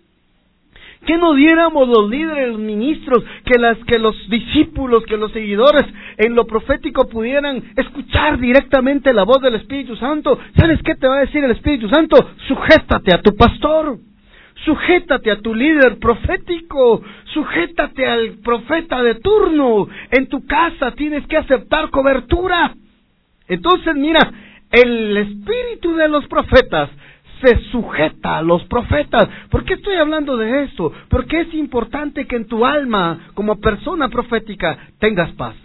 [1.07, 5.85] Que no diéramos los líderes, los ministros, que, las, que los discípulos, que los seguidores
[6.17, 10.39] en lo profético pudieran escuchar directamente la voz del Espíritu Santo?
[10.57, 12.17] ¿Sabes qué te va a decir el Espíritu Santo?
[12.47, 13.99] Sujétate a tu pastor.
[14.65, 17.03] Sujétate a tu líder profético,
[17.35, 19.89] sujétate al profeta de turno.
[20.11, 22.73] En tu casa tienes que aceptar cobertura.
[23.49, 24.21] Entonces, mira,
[24.71, 26.91] el espíritu de los profetas
[27.43, 29.29] se sujeta a los profetas.
[29.51, 30.93] ¿Por qué estoy hablando de esto?
[31.09, 35.57] Porque es importante que en tu alma, como persona profética, tengas paz.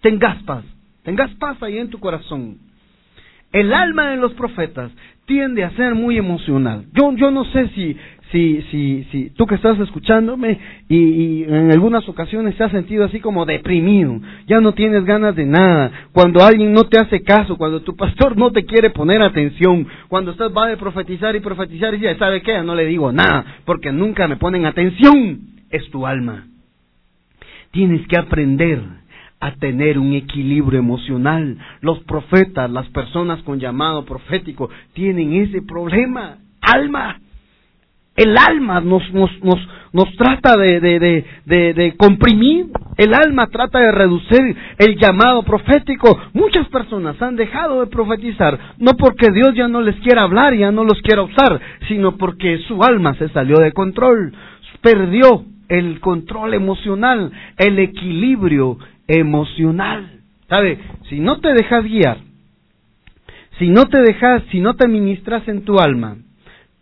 [0.00, 0.64] Tengas paz.
[1.02, 2.58] Tengas paz ahí en tu corazón.
[3.52, 4.90] El alma de los profetas
[5.24, 6.86] tiende a ser muy emocional.
[6.92, 7.96] Yo, yo no sé si,
[8.36, 10.58] si, si, si tú que estás escuchándome
[10.90, 15.46] y, en algunas ocasiones te has sentido así como deprimido, ya no tienes ganas de
[15.46, 19.88] nada, cuando alguien no te hace caso, cuando tu pastor no te quiere poner atención,
[20.08, 23.62] cuando estás va de profetizar y profetizar y ya sabe qué, no le digo nada,
[23.64, 26.46] porque nunca me ponen atención, es tu alma.
[27.70, 28.82] Tienes que aprender
[29.40, 31.56] a tener un equilibrio emocional.
[31.80, 37.20] Los profetas, las personas con llamado profético, tienen ese problema, alma
[38.16, 39.58] el alma nos, nos, nos,
[39.92, 46.18] nos trata de, de, de, de, comprimir, el alma trata de reducir el llamado profético.
[46.32, 50.72] Muchas personas han dejado de profetizar, no porque Dios ya no les quiera hablar, ya
[50.72, 54.32] no los quiera usar, sino porque su alma se salió de control,
[54.80, 60.10] perdió el control emocional, el equilibrio emocional.
[60.48, 60.78] ¿Sabe?
[61.08, 62.18] Si no te dejas guiar,
[63.58, 66.18] si no te dejas, si no te ministras en tu alma,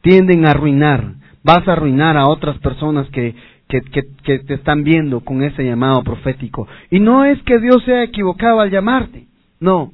[0.03, 3.35] tienden a arruinar vas a arruinar a otras personas que,
[3.69, 6.67] que, te están viendo con ese llamado profético.
[6.91, 9.27] Y no es que Dios sea equivocado al llamarte,
[9.61, 9.93] no,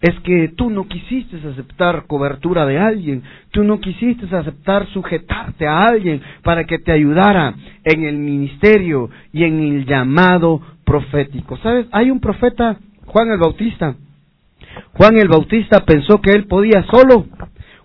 [0.00, 5.80] es que tú no quisiste aceptar cobertura de alguien, tú no quisiste aceptar sujetarte a
[5.80, 11.56] alguien para que te ayudara en el ministerio y en el llamado profético.
[11.58, 11.86] ¿Sabes?
[11.92, 13.96] Hay un profeta, Juan el Bautista.
[14.92, 17.26] Juan el Bautista pensó que él podía solo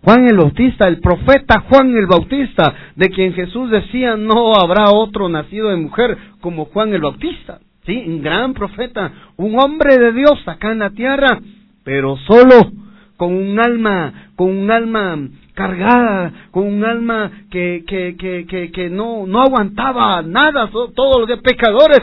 [0.03, 5.29] Juan el Bautista, el profeta Juan el Bautista, de quien Jesús decía no habrá otro
[5.29, 7.59] nacido de mujer como Juan el Bautista.
[7.85, 11.39] Sí, un gran profeta, un hombre de Dios acá en la tierra,
[11.83, 12.71] pero solo
[13.17, 15.17] con un alma, con un alma
[15.53, 21.28] cargada, con un alma que, que, que, que, que no, no aguantaba nada, todos los
[21.28, 21.99] de pecadores,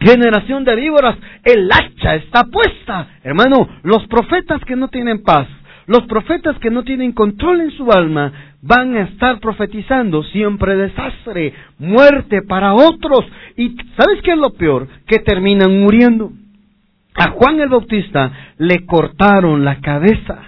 [0.00, 3.08] generación de víboras, el hacha está puesta.
[3.22, 5.46] Hermano, los profetas que no tienen paz,
[5.86, 8.32] los profetas que no tienen control en su alma
[8.62, 13.24] van a estar profetizando siempre desastre, muerte para otros.
[13.56, 14.88] Y ¿sabes qué es lo peor?
[15.06, 16.32] Que terminan muriendo.
[17.16, 20.42] A Juan el Bautista le cortaron la cabeza.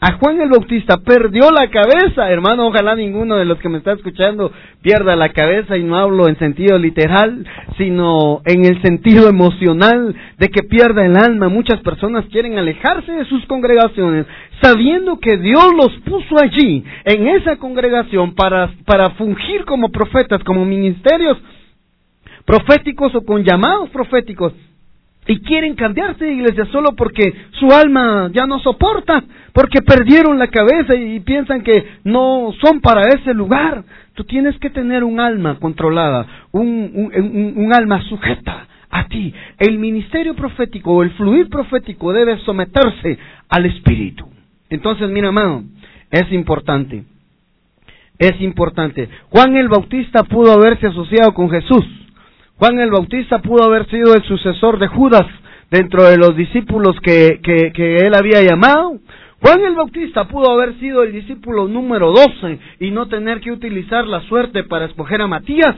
[0.00, 3.94] A Juan el Bautista perdió la cabeza, hermano, ojalá ninguno de los que me está
[3.94, 7.44] escuchando pierda la cabeza y no hablo en sentido literal,
[7.76, 11.48] sino en el sentido emocional de que pierda el alma.
[11.48, 14.26] Muchas personas quieren alejarse de sus congregaciones
[14.62, 20.64] sabiendo que Dios los puso allí, en esa congregación, para, para fungir como profetas, como
[20.64, 21.38] ministerios
[22.44, 24.52] proféticos o con llamados proféticos
[25.28, 29.22] y quieren cambiarse de iglesia solo porque su alma ya no soporta,
[29.52, 33.84] porque perdieron la cabeza y piensan que no son para ese lugar.
[34.14, 37.12] Tú tienes que tener un alma controlada, un,
[37.56, 39.34] un, alma sujeta a ti.
[39.58, 43.18] El ministerio profético o el fluir profético debe someterse
[43.50, 44.26] al Espíritu.
[44.70, 45.64] Entonces, mira, hermano,
[46.10, 47.04] es importante.
[48.18, 49.10] es importante.
[49.28, 51.84] Juan el Bautista pudo haberse asociado con Jesús.
[52.58, 55.26] Juan el Bautista pudo haber sido el sucesor de Judas
[55.70, 58.98] dentro de los discípulos que, que, que él había llamado.
[59.40, 64.08] Juan el Bautista pudo haber sido el discípulo número 12 y no tener que utilizar
[64.08, 65.76] la suerte para escoger a Matías,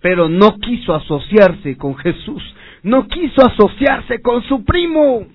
[0.00, 2.42] pero no quiso asociarse con Jesús,
[2.82, 5.26] no quiso asociarse con su primo.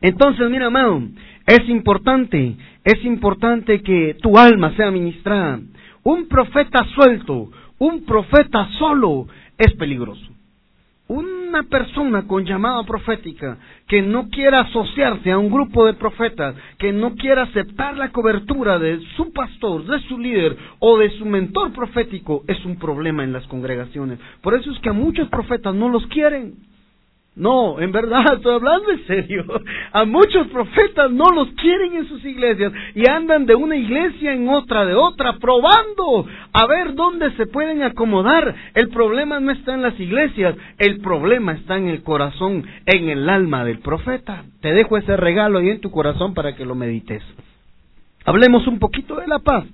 [0.00, 1.00] Entonces, mira, amado,
[1.46, 5.60] es importante, es importante que tu alma sea ministrada.
[6.02, 9.26] Un profeta suelto, un profeta solo
[9.58, 10.26] es peligroso.
[11.06, 16.92] Una persona con llamada profética que no quiera asociarse a un grupo de profetas, que
[16.92, 21.72] no quiera aceptar la cobertura de su pastor, de su líder o de su mentor
[21.72, 24.18] profético, es un problema en las congregaciones.
[24.40, 26.54] Por eso es que a muchos profetas no los quieren.
[27.36, 29.44] No, en verdad, estoy hablando en serio.
[29.92, 34.48] A muchos profetas no los quieren en sus iglesias y andan de una iglesia en
[34.48, 38.54] otra, de otra, probando a ver dónde se pueden acomodar.
[38.74, 43.28] El problema no está en las iglesias, el problema está en el corazón, en el
[43.28, 44.44] alma del profeta.
[44.60, 47.22] Te dejo ese regalo ahí en tu corazón para que lo medites.
[48.24, 49.64] Hablemos un poquito de la paz.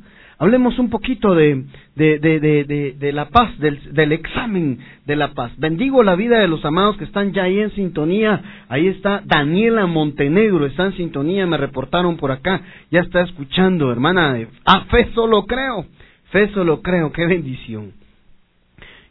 [0.40, 1.66] Hablemos un poquito de,
[1.96, 5.52] de, de, de, de la paz, del, examen de la paz.
[5.58, 8.64] Bendigo la vida de los amados que están ya ahí en sintonía.
[8.70, 12.62] Ahí está Daniela Montenegro, está en sintonía, me reportaron por acá.
[12.90, 14.38] Ya está escuchando, hermana.
[14.64, 15.84] A fe solo creo.
[16.30, 17.12] Fe solo creo.
[17.12, 17.92] Qué bendición.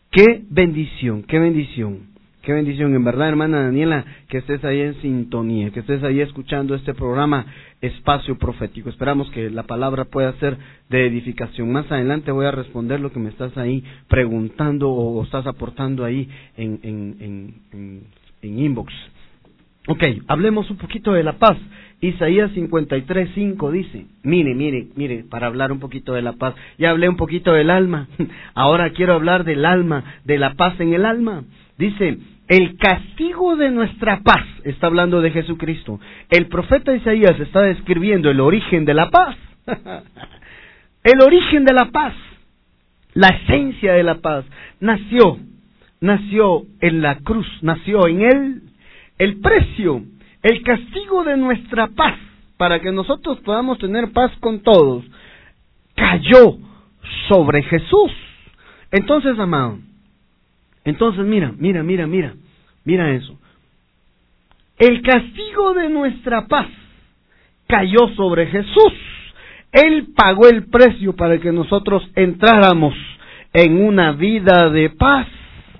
[0.09, 2.08] Qué bendición, qué bendición.
[2.49, 6.73] Qué bendición, en verdad, hermana Daniela, que estés ahí en sintonía, que estés ahí escuchando
[6.73, 7.45] este programa
[7.79, 8.89] Espacio Profético.
[8.89, 10.57] Esperamos que la palabra pueda ser
[10.89, 11.71] de edificación.
[11.71, 16.27] Más adelante voy a responder lo que me estás ahí preguntando o estás aportando ahí
[16.57, 18.03] en, en, en,
[18.41, 18.91] en inbox.
[19.87, 21.55] Ok, hablemos un poquito de la paz.
[22.01, 27.09] Isaías 53.5 dice, mire, mire, mire, para hablar un poquito de la paz, ya hablé
[27.09, 28.07] un poquito del alma,
[28.55, 31.43] ahora quiero hablar del alma, de la paz en el alma.
[31.77, 32.17] Dice,
[32.49, 35.99] el castigo de nuestra paz, está hablando de Jesucristo.
[36.31, 39.37] El profeta Isaías está describiendo el origen de la paz.
[41.03, 42.15] el origen de la paz,
[43.13, 44.45] la esencia de la paz,
[44.79, 45.37] nació,
[46.01, 48.61] nació en la cruz, nació en él.
[49.19, 50.01] El precio,
[50.41, 52.17] el castigo de nuestra paz,
[52.57, 55.05] para que nosotros podamos tener paz con todos,
[55.93, 56.57] cayó
[57.27, 58.11] sobre Jesús.
[58.89, 59.77] Entonces, amado,
[60.89, 62.33] entonces, mira, mira, mira, mira,
[62.83, 63.37] mira eso.
[64.77, 66.67] El castigo de nuestra paz
[67.67, 68.93] cayó sobre Jesús.
[69.71, 72.95] Él pagó el precio para que nosotros entráramos
[73.53, 75.27] en una vida de paz.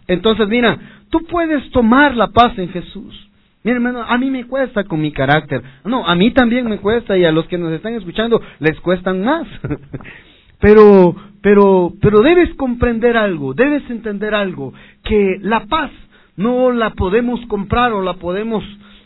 [0.07, 0.77] Entonces, mira,
[1.09, 3.29] tú puedes tomar la paz en Jesús.
[3.63, 5.61] Mira, hermano, a mí me cuesta con mi carácter.
[5.83, 9.23] No, a mí también me cuesta y a los que nos están escuchando les cuestan
[9.23, 9.47] más.
[10.59, 15.91] Pero, pero, pero debes comprender algo, debes entender algo, que la paz
[16.35, 18.63] no la podemos comprar o la podemos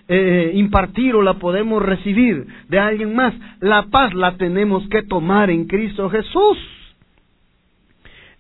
[0.07, 3.33] eh, impartir o la podemos recibir de alguien más.
[3.59, 6.57] La paz la tenemos que tomar en Cristo Jesús.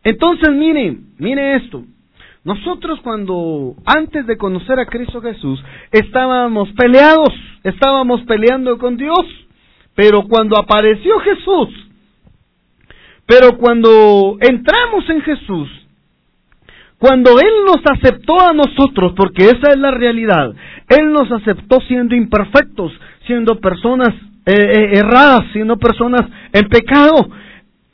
[0.03, 1.85] Entonces, mire, mire esto.
[2.43, 7.33] Nosotros cuando, antes de conocer a Cristo Jesús, estábamos peleados,
[7.63, 9.25] estábamos peleando con Dios.
[9.95, 11.69] Pero cuando apareció Jesús,
[13.25, 15.69] pero cuando entramos en Jesús,
[16.97, 20.53] cuando Él nos aceptó a nosotros, porque esa es la realidad,
[20.89, 22.91] Él nos aceptó siendo imperfectos,
[23.25, 24.09] siendo personas
[24.45, 27.29] eh, eh, erradas, siendo personas en pecado,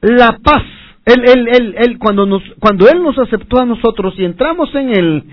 [0.02, 0.64] la paz,
[1.06, 5.24] él, él, cuando, nos, cuando Él nos aceptó a nosotros y entramos en Él,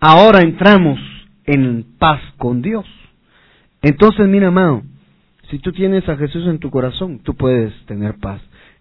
[0.00, 0.98] ahora entramos
[1.44, 2.84] en paz con Dios.
[3.82, 4.82] Entonces, mira, amado,
[5.50, 8.40] si tú tienes a Jesús en tu corazón, tú puedes tener paz.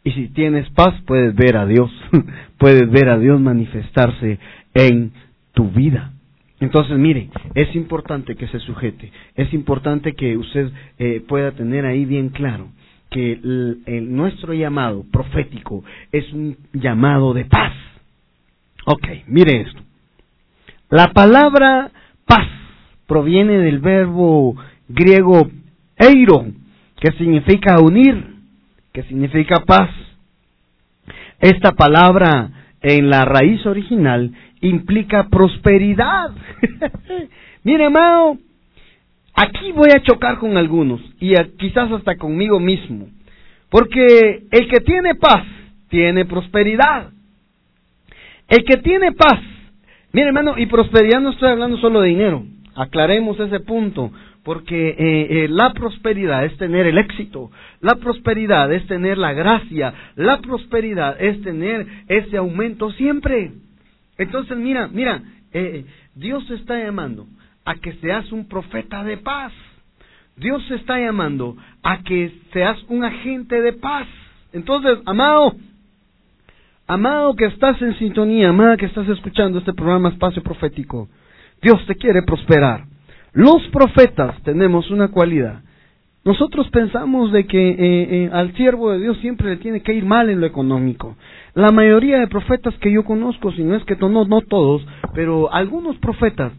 [0.09, 1.91] Y si tienes paz, puedes ver a Dios,
[2.57, 4.39] puedes ver a Dios manifestarse
[4.73, 5.11] en
[5.53, 6.13] tu vida.
[6.59, 12.05] Entonces, mire, es importante que se sujete, es importante que usted eh, pueda tener ahí
[12.05, 12.69] bien claro
[13.11, 17.73] que el, nuestro llamado profético es un llamado de paz.
[18.87, 19.81] Ok, mire esto.
[20.89, 21.91] La palabra
[22.25, 22.47] paz
[23.05, 24.55] proviene del verbo
[24.87, 25.51] griego
[25.97, 26.47] eiro,
[26.99, 28.38] que significa unir
[28.93, 29.89] que significa paz.
[31.39, 32.49] Esta palabra
[32.81, 34.31] en la raíz original
[34.61, 36.31] implica prosperidad.
[37.63, 38.37] Mire, amado,
[39.33, 43.07] aquí voy a chocar con algunos y quizás hasta conmigo mismo.
[43.69, 45.45] Porque el que tiene paz
[45.89, 47.11] tiene prosperidad.
[48.47, 49.39] El que tiene paz,
[50.11, 52.43] mire hermano, y prosperidad no estoy hablando solo de dinero.
[52.75, 54.11] Aclaremos ese punto,
[54.49, 59.93] porque eh, eh, la prosperidad es tener el éxito, la prosperidad es tener la gracia,
[60.15, 63.51] la prosperidad es tener ese aumento siempre.
[64.17, 65.21] Entonces, mira, mira,
[65.53, 65.85] eh,
[66.15, 67.27] Dios está llamando
[67.63, 69.53] a que seas un profeta de paz.
[70.35, 74.07] Dios está llamando a que seas un agente de paz.
[74.51, 75.57] Entonces, amado,
[76.87, 81.07] amado que estás en sintonía, amada que estás escuchando este programa Espacio Profético,
[81.61, 82.89] Dios te quiere prosperar.
[83.33, 85.61] Los profetas tenemos una cualidad.
[86.25, 90.05] Nosotros pensamos de que eh, eh, al siervo de Dios siempre le tiene que ir
[90.05, 91.15] mal en lo económico.
[91.53, 95.51] La mayoría de profetas que yo conozco, si no es que no, no todos, pero
[95.53, 96.51] algunos profetas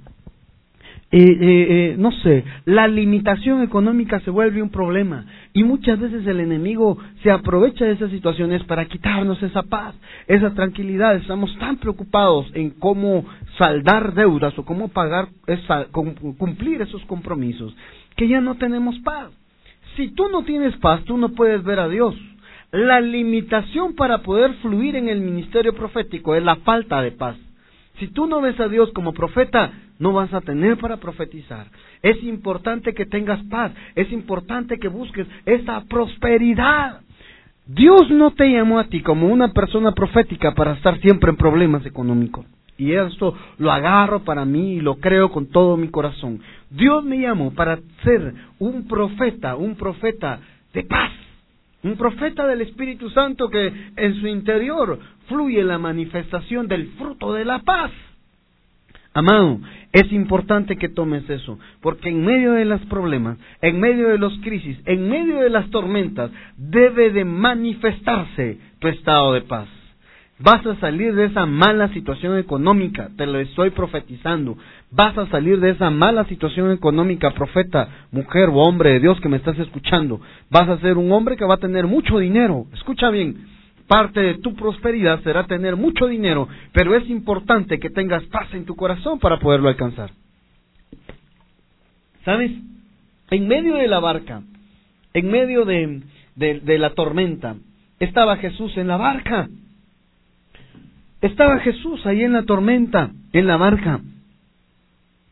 [1.13, 6.39] eh, eh, no sé, la limitación económica se vuelve un problema y muchas veces el
[6.39, 9.97] enemigo se aprovecha de esas situaciones para quitarnos esa paz,
[10.29, 11.17] esa tranquilidad.
[11.17, 13.25] Estamos tan preocupados en cómo
[13.59, 17.75] saldar deudas o cómo pagar, esa, cumplir esos compromisos
[18.17, 19.31] que ya no tenemos paz.
[19.97, 22.15] Si tú no tienes paz, tú no puedes ver a Dios.
[22.71, 27.37] La limitación para poder fluir en el ministerio profético es la falta de paz.
[28.01, 31.67] Si tú no ves a Dios como profeta, no vas a tener para profetizar.
[32.03, 37.03] Es importante que tengas paz, es importante que busques esa prosperidad.
[37.67, 41.85] Dios no te llamó a ti como una persona profética para estar siempre en problemas
[41.85, 42.47] económicos.
[42.79, 46.41] Y esto lo agarro para mí y lo creo con todo mi corazón.
[46.71, 50.41] Dios me llamó para ser un profeta, un profeta
[50.73, 51.13] de paz.
[51.83, 57.45] Un profeta del Espíritu Santo que en su interior fluye la manifestación del fruto de
[57.45, 57.91] la paz.
[59.13, 59.61] Amado,
[59.93, 64.39] es importante que tomes eso, porque en medio de los problemas, en medio de los
[64.41, 69.69] crisis, en medio de las tormentas, debe de manifestarse tu estado de paz.
[70.43, 74.57] Vas a salir de esa mala situación económica, te lo estoy profetizando.
[74.91, 79.29] Vas a salir de esa mala situación económica, profeta, mujer o hombre de Dios que
[79.29, 80.21] me estás escuchando.
[80.51, 82.67] Vas a ser un hombre que va a tener mucho dinero.
[82.73, 83.37] Escucha bien,
[83.91, 88.65] Parte de tu prosperidad será tener mucho dinero, pero es importante que tengas paz en
[88.65, 90.13] tu corazón para poderlo alcanzar.
[92.25, 92.53] ¿Sabes?
[93.33, 94.43] En medio de la barca,
[95.13, 96.03] en medio de,
[96.37, 97.57] de, la tormenta,
[97.99, 99.49] estaba Jesús en la barca.
[101.21, 104.01] Estaba Jesús ahí en la tormenta, en la barca.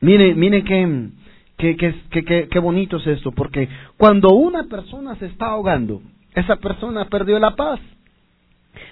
[0.00, 1.10] Mire, mire qué,
[1.56, 1.76] qué,
[2.10, 6.02] qué, qué, bonito es esto, porque cuando una persona se está ahogando,
[6.34, 7.80] esa persona perdió la paz.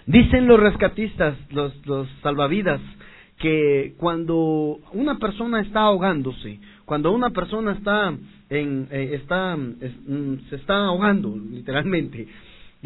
[0.07, 2.81] Dicen los rescatistas, los, los salvavidas,
[3.39, 8.15] que cuando una persona está ahogándose, cuando una persona está
[8.49, 12.27] en, eh, está, mm, se está ahogando, literalmente,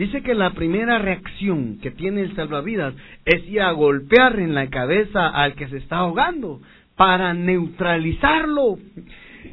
[0.00, 2.94] dice que la primera reacción que tiene el salvavidas
[3.24, 6.60] es ir a golpear en la cabeza al que se está ahogando
[6.96, 8.78] para neutralizarlo.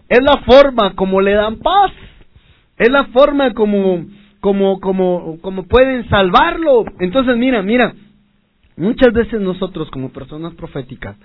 [0.07, 1.91] Es la forma como le dan paz.
[2.77, 4.05] Es la forma como
[4.39, 6.85] como, como, como pueden salvarlo.
[6.99, 7.93] Entonces, mira, mira,
[8.77, 11.17] muchas veces nosotros como personas proféticas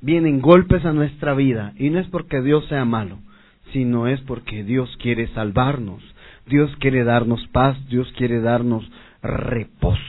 [0.00, 3.18] vienen golpes a nuestra vida y no es porque Dios sea malo,
[3.72, 6.02] sino es porque Dios quiere salvarnos,
[6.48, 8.90] Dios quiere darnos paz, Dios quiere darnos
[9.22, 10.00] reposo.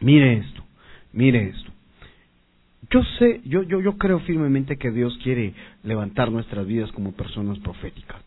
[0.00, 0.64] Mire esto,
[1.12, 1.70] mire esto.
[2.90, 7.58] Yo sé, yo, yo, yo creo firmemente que Dios quiere levantar nuestras vidas como personas
[7.60, 8.22] proféticas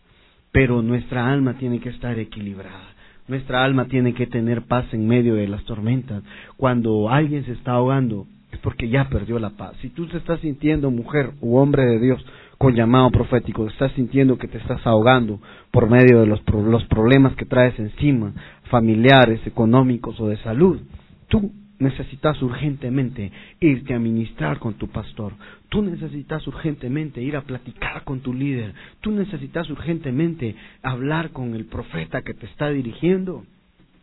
[0.55, 2.93] pero nuestra alma tiene que estar equilibrada.
[3.27, 6.23] Nuestra alma tiene que tener paz en medio de las tormentas.
[6.55, 9.73] Cuando alguien se está ahogando, es porque ya perdió la paz.
[9.81, 12.25] Si tú te estás sintiendo mujer u hombre de Dios
[12.57, 15.39] con llamado profético, estás sintiendo que te estás ahogando
[15.71, 18.33] por medio de los, los problemas que traes encima,
[18.69, 20.79] familiares, económicos o de salud,
[21.27, 25.33] tú necesitas urgentemente irte a ministrar con tu pastor.
[25.69, 28.73] Tú necesitas urgentemente ir a platicar con tu líder.
[29.01, 33.45] Tú necesitas urgentemente hablar con el profeta que te está dirigiendo,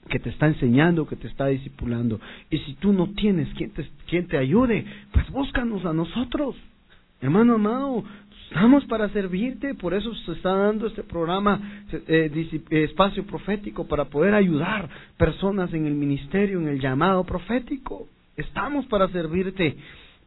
[0.08, 2.20] que te está enseñando, que te está discipulando.
[2.50, 6.56] Y si tú no tienes quien te, quien te ayude, pues búscanos a nosotros.
[7.20, 8.04] Hermano amado,
[8.54, 11.58] Estamos para servirte, por eso se está dando este programa
[11.90, 12.30] eh,
[12.70, 18.08] eh, Espacio Profético, para poder ayudar personas en el ministerio, en el llamado profético.
[18.36, 19.74] Estamos para servirte.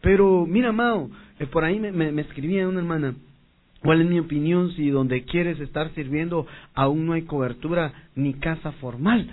[0.01, 3.13] Pero mira, Mao, eh, por ahí me, escribía una hermana,
[3.83, 8.71] ¿cuál es mi opinión si donde quieres estar sirviendo aún no hay cobertura ni casa
[8.71, 9.29] formal?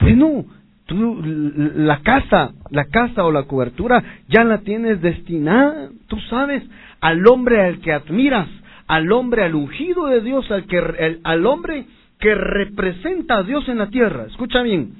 [0.00, 0.44] Bueno,
[0.86, 5.90] tú la casa, la casa o la cobertura ya la tienes destinada,
[6.28, 6.62] sabes,
[7.00, 8.48] al hombre al que admiras,
[8.86, 11.86] al hombre al ungido de Dios, al, que, al hombre
[12.18, 14.26] que representa a Dios en la tierra.
[14.26, 14.94] Escucha bien,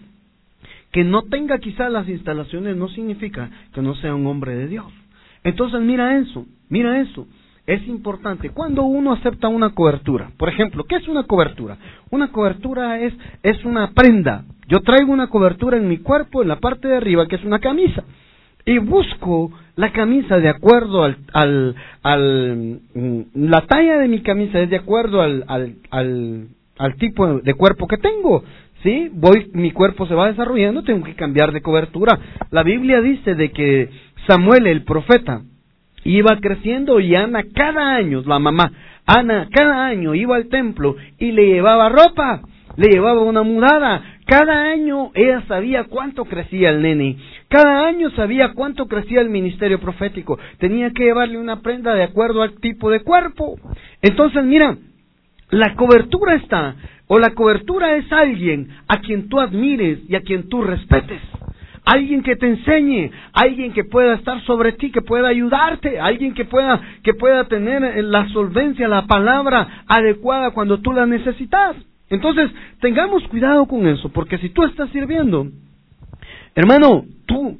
[0.93, 4.87] que no tenga quizás las instalaciones no significa que no sea un hombre de Dios.
[5.43, 7.27] Entonces mira eso, mira eso.
[7.67, 10.31] es importante cuando uno acepta una cobertura.
[10.37, 11.79] Por ejemplo, ¿qué es una cobertura?
[12.11, 14.45] Una cobertura es, es una prenda.
[14.69, 17.59] Yo traigo una cobertura en mi cuerpo, en la parte de arriba, que es una
[17.59, 18.05] camisa.
[18.67, 24.61] Y busco la camisa de acuerdo al, al, al mm, la talla de mi camisa
[24.61, 26.49] es de acuerdo al, al,
[26.79, 28.43] al, tipo de cuerpo que tengo.
[28.83, 29.11] ¿sí?
[29.13, 32.19] Voy, mi cuerpo se va desarrollando, tengo que cambiar de cobertura.
[32.51, 33.91] La Biblia dice de que
[34.27, 35.43] Samuel, el profeta,
[36.05, 38.73] iba creciendo y Ana cada año, la mamá,
[39.07, 42.43] Ana cada año iba al templo y le llevaba ropa,
[42.77, 44.14] le llevaba una mudada.
[44.27, 47.19] Cada año ella sabía cuánto crecía el nene.
[47.49, 50.39] Cada año sabía cuánto crecía el ministerio profético.
[50.59, 53.59] Tenía que llevarle una prenda de acuerdo al tipo de cuerpo.
[54.01, 54.77] Entonces, mira,
[55.51, 56.75] la cobertura está,
[57.07, 61.21] o la cobertura es alguien a quien tú admires y a quien tú respetes
[61.85, 66.45] alguien que te enseñe, alguien que pueda estar sobre ti, que pueda ayudarte, alguien que
[66.45, 71.77] pueda, que pueda tener la solvencia, la palabra adecuada cuando tú la necesitas.
[72.11, 72.51] Entonces,
[72.81, 75.47] tengamos cuidado con eso, porque si tú estás sirviendo,
[76.55, 77.59] hermano, tú,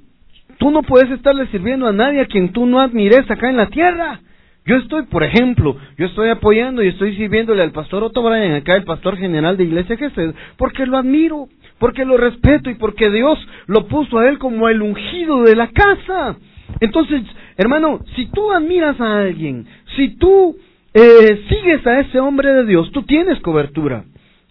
[0.59, 3.69] tú no puedes estarle sirviendo a nadie a quien tú no admires acá en la
[3.69, 4.21] tierra.
[4.67, 8.75] Yo estoy, por ejemplo, yo estoy apoyando y estoy sirviéndole al pastor Otto Bryan, acá
[8.77, 13.39] el pastor general de Iglesia Jesús, porque lo admiro, porque lo respeto y porque Dios
[13.67, 16.37] lo puso a él como el ungido de la casa.
[16.81, 17.23] Entonces,
[17.59, 19.67] hermano, si tú admiras a alguien,
[19.97, 20.57] si tú
[20.95, 24.05] eh, sigues a ese hombre de Dios, tú tienes cobertura.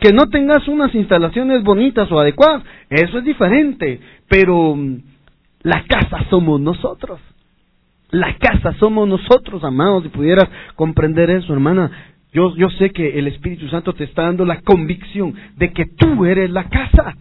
[0.04, 4.98] Que no tengas unas instalaciones bonitas o adecuadas, eso es diferente, pero mm,
[5.62, 7.22] la casa somos nosotros.
[8.10, 11.90] La casa somos nosotros, amados, si pudieras comprender eso, hermana.
[12.34, 16.26] Yo, yo sé que el Espíritu Santo te está dando la convicción de que tú
[16.26, 17.16] eres la casa.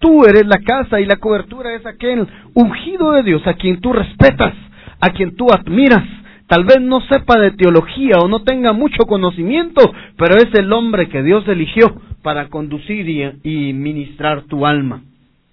[0.00, 3.92] Tú eres la casa y la cobertura es aquel ungido de Dios a quien tú
[3.92, 4.54] respetas,
[5.00, 6.02] a quien tú admiras.
[6.46, 9.80] Tal vez no sepa de teología o no tenga mucho conocimiento,
[10.16, 13.08] pero es el hombre que Dios eligió para conducir
[13.42, 15.02] y, ministrar tu alma.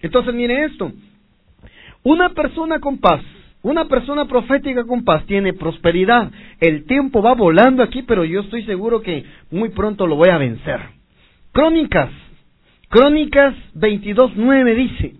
[0.01, 0.91] Entonces mire esto.
[2.03, 3.21] Una persona con paz
[3.63, 6.31] una persona profética con paz tiene prosperidad.
[6.59, 10.39] El tiempo va volando aquí, pero yo estoy seguro que muy pronto lo voy a
[10.39, 10.79] vencer.
[11.51, 12.09] Crónicas.
[12.89, 15.13] Crónicas 22.9 dice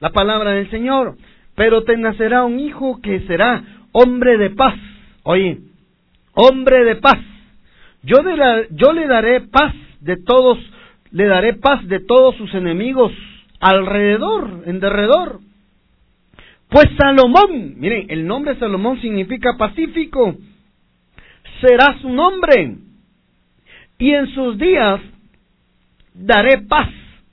[0.00, 1.16] la palabra del Señor.
[1.54, 4.74] Pero te nacerá un hijo que será hombre de paz.
[5.28, 5.58] Oye,
[6.34, 7.18] hombre de paz.
[8.04, 10.56] Yo, le daré paz de todos,
[11.10, 13.10] le daré paz de todos sus enemigos
[13.58, 15.40] alrededor, en derredor.
[16.68, 20.36] Pues Salomón, miren, el nombre Salomón significa pacífico,
[21.60, 22.76] será su nombre.
[23.98, 25.00] Y en sus días
[26.14, 26.88] daré paz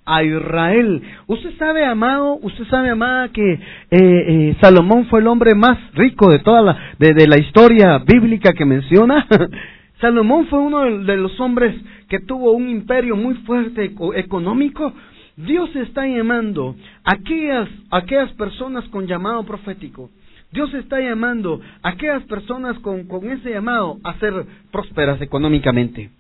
[0.06, 1.02] a Israel.
[1.28, 3.60] Usted sabe, amado, usted sabe, amada, que eh,
[3.92, 8.66] eh, Salomón fue el hombre más rico de toda la, de, la historia bíblica que
[8.66, 9.28] menciona.
[10.02, 11.76] Salomón fue uno de los hombres
[12.10, 14.94] que tuvo un imperio muy fuerte económico,
[15.36, 20.12] Dios está llamando a aquellas, aquellas personas con llamado profético.
[20.52, 26.12] Dios está llamando a aquellas personas con, con ese llamado a ser prósperas económicamente.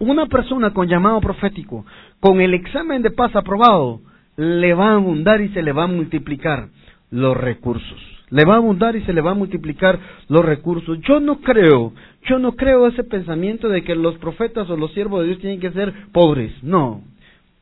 [0.00, 1.86] Una persona con llamado profético,
[2.20, 4.00] con el examen de paz aprobado,
[4.36, 6.68] le va a abundar y se le va a multiplicar
[7.10, 8.00] los recursos.
[8.30, 10.98] Le va a abundar y se le va a multiplicar los recursos.
[11.02, 11.92] Yo no creo,
[12.24, 15.60] yo no creo ese pensamiento de que los profetas o los siervos de Dios tienen
[15.60, 16.52] que ser pobres.
[16.62, 17.02] No,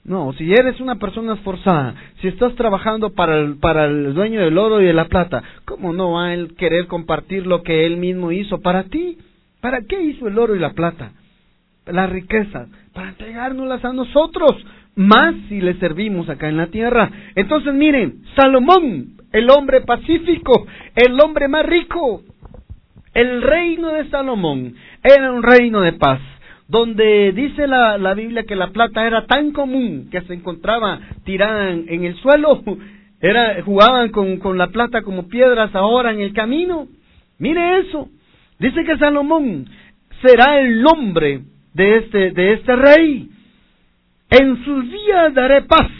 [0.04, 4.56] no, si eres una persona esforzada, si estás trabajando para el, para el dueño del
[4.56, 7.98] oro y de la plata, ¿cómo no va a él querer compartir lo que él
[7.98, 9.18] mismo hizo para ti?
[9.60, 11.12] ¿Para qué hizo el oro y la plata?
[11.86, 14.52] La riqueza, para entregárnoslas a nosotros,
[14.94, 17.10] más si le servimos acá en la tierra.
[17.34, 22.22] Entonces miren, Salomón, el hombre pacífico, el hombre más rico,
[23.14, 26.20] el reino de Salomón era un reino de paz
[26.68, 31.70] donde dice la, la, Biblia que la plata era tan común que se encontraba tirada
[31.70, 32.62] en, el suelo,
[33.20, 36.88] era, jugaban con, con, la plata como piedras ahora en el camino.
[37.38, 38.08] Mire eso.
[38.58, 39.66] Dice que Salomón
[40.22, 41.42] será el nombre
[41.74, 43.30] de este, de este rey.
[44.30, 45.90] En sus días daré paz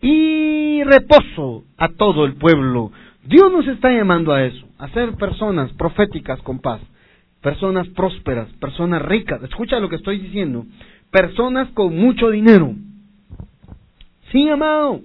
[0.00, 2.90] y reposo a todo el pueblo.
[3.24, 6.80] Dios nos está llamando a eso, a ser personas proféticas con paz
[7.42, 9.42] personas prósperas, personas ricas.
[9.42, 10.66] Escucha lo que estoy diciendo.
[11.10, 12.74] Personas con mucho dinero.
[14.32, 15.00] Sí, amado.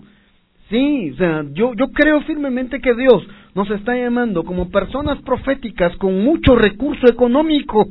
[0.69, 5.95] Sí, o sea, yo, yo creo firmemente que Dios nos está llamando como personas proféticas
[5.97, 7.87] con mucho recurso económico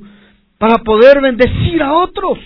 [0.62, 2.38] para poder bendecir a otros.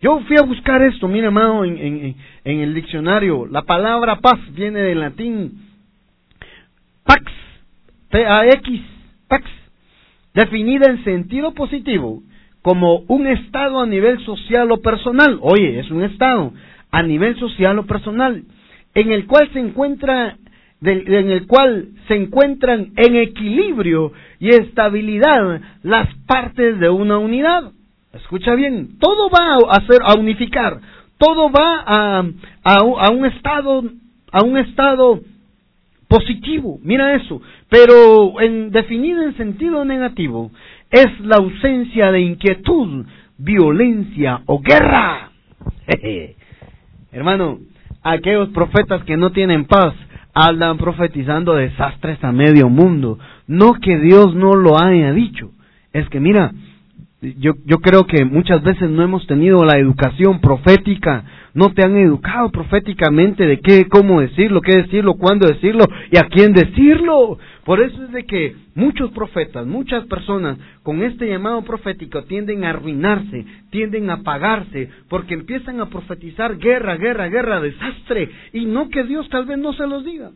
[0.00, 3.46] Yo fui a buscar esto, mira, amado, en, en, en el diccionario.
[3.46, 5.52] La palabra paz viene del latín
[7.04, 7.22] pax,
[8.10, 8.80] P-A-X,
[9.28, 9.44] pax,
[10.34, 12.20] definida en sentido positivo
[12.62, 15.38] como un estado a nivel social o personal.
[15.40, 16.52] Oye, es un estado
[16.90, 18.42] a nivel social o personal
[18.92, 20.36] en el cual se encuentra
[20.82, 27.72] en el cual se encuentran en equilibrio y estabilidad las partes de una unidad.
[28.14, 30.80] Escucha bien, todo va a hacer a unificar,
[31.18, 32.24] todo va a,
[32.64, 33.84] a un estado
[34.32, 35.20] a un estado
[36.08, 36.78] positivo.
[36.82, 40.50] Mira eso, pero en definido en sentido negativo
[40.90, 43.06] es la ausencia de inquietud,
[43.38, 45.30] violencia o guerra.
[47.12, 47.58] Hermano,
[48.02, 49.94] aquellos profetas que no tienen paz
[50.34, 53.18] andan profetizando desastres a medio mundo.
[53.46, 55.50] No que Dios no lo haya dicho.
[55.92, 56.52] Es que mira,
[57.20, 61.96] yo, yo creo que muchas veces no hemos tenido la educación profética, no te han
[61.96, 67.38] educado proféticamente de qué, cómo decirlo, qué decirlo, cuándo decirlo y a quién decirlo.
[67.70, 72.70] Por eso es de que muchos profetas, muchas personas con este llamado profético tienden a
[72.70, 79.04] arruinarse, tienden a apagarse, porque empiezan a profetizar guerra, guerra, guerra, desastre, y no que
[79.04, 80.32] Dios tal vez no se los diga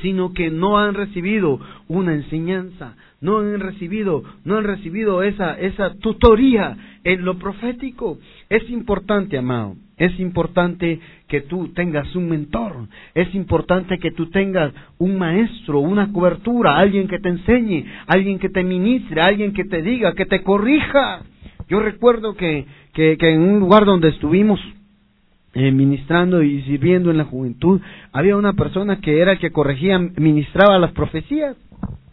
[0.00, 5.92] sino que no han recibido una enseñanza, no han recibido, no han recibido esa, esa
[5.98, 6.74] tutoría
[7.04, 8.18] en lo profético.
[8.48, 10.98] Es importante, amado, es importante
[11.28, 17.06] que tú tengas un mentor, es importante que tú tengas un maestro, una cobertura, alguien
[17.06, 21.20] que te enseñe, alguien que te ministre, alguien que te diga, que te corrija.
[21.68, 24.58] Yo recuerdo que, que, en un lugar donde estuvimos,
[25.52, 29.98] eh, ministrando y sirviendo en la juventud, había una persona que era el que corregía,
[29.98, 31.56] ministraba las profecías,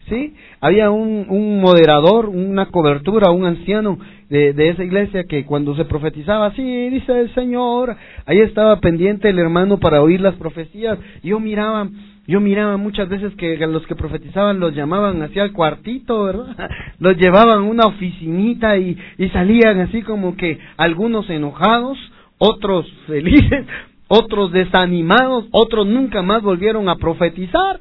[0.08, 0.34] ¿sí?
[0.60, 3.98] Había un, un moderador, una cobertura, un anciano
[4.28, 7.96] de, de, esa iglesia que cuando se profetizaba, sí, dice el Señor,
[8.26, 10.98] ahí estaba pendiente el hermano para oír las profecías.
[11.22, 11.88] Yo miraba,
[12.26, 16.70] yo miraba muchas veces que los que profetizaban los llamaban hacia el cuartito, ¿verdad?
[16.98, 21.96] Los llevaban a una oficinita y, y salían así como que algunos enojados,
[22.38, 23.66] otros felices,
[24.08, 27.80] otros desanimados, otros nunca más volvieron a profetizar.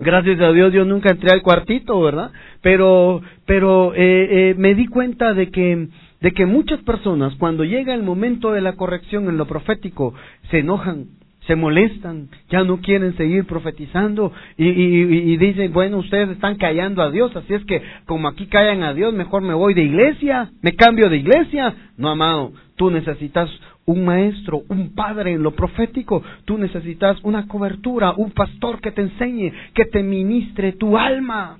[0.00, 2.30] Gracias a Dios yo nunca entré al cuartito, ¿verdad?
[2.62, 5.88] Pero, pero eh, eh, me di cuenta de que,
[6.20, 10.14] de que muchas personas cuando llega el momento de la corrección en lo profético
[10.50, 11.06] se enojan,
[11.48, 17.02] se molestan, ya no quieren seguir profetizando y, y, y, dicen, bueno, ustedes están callando
[17.02, 20.50] a Dios, así es que como aquí callan a Dios, mejor me voy de iglesia,
[20.62, 21.74] me cambio de iglesia.
[21.96, 23.50] No, amado, tú necesitas
[23.88, 29.00] un maestro, un padre en lo profético, tú necesitas una cobertura, un pastor que te
[29.00, 31.58] enseñe, que te ministre tu alma.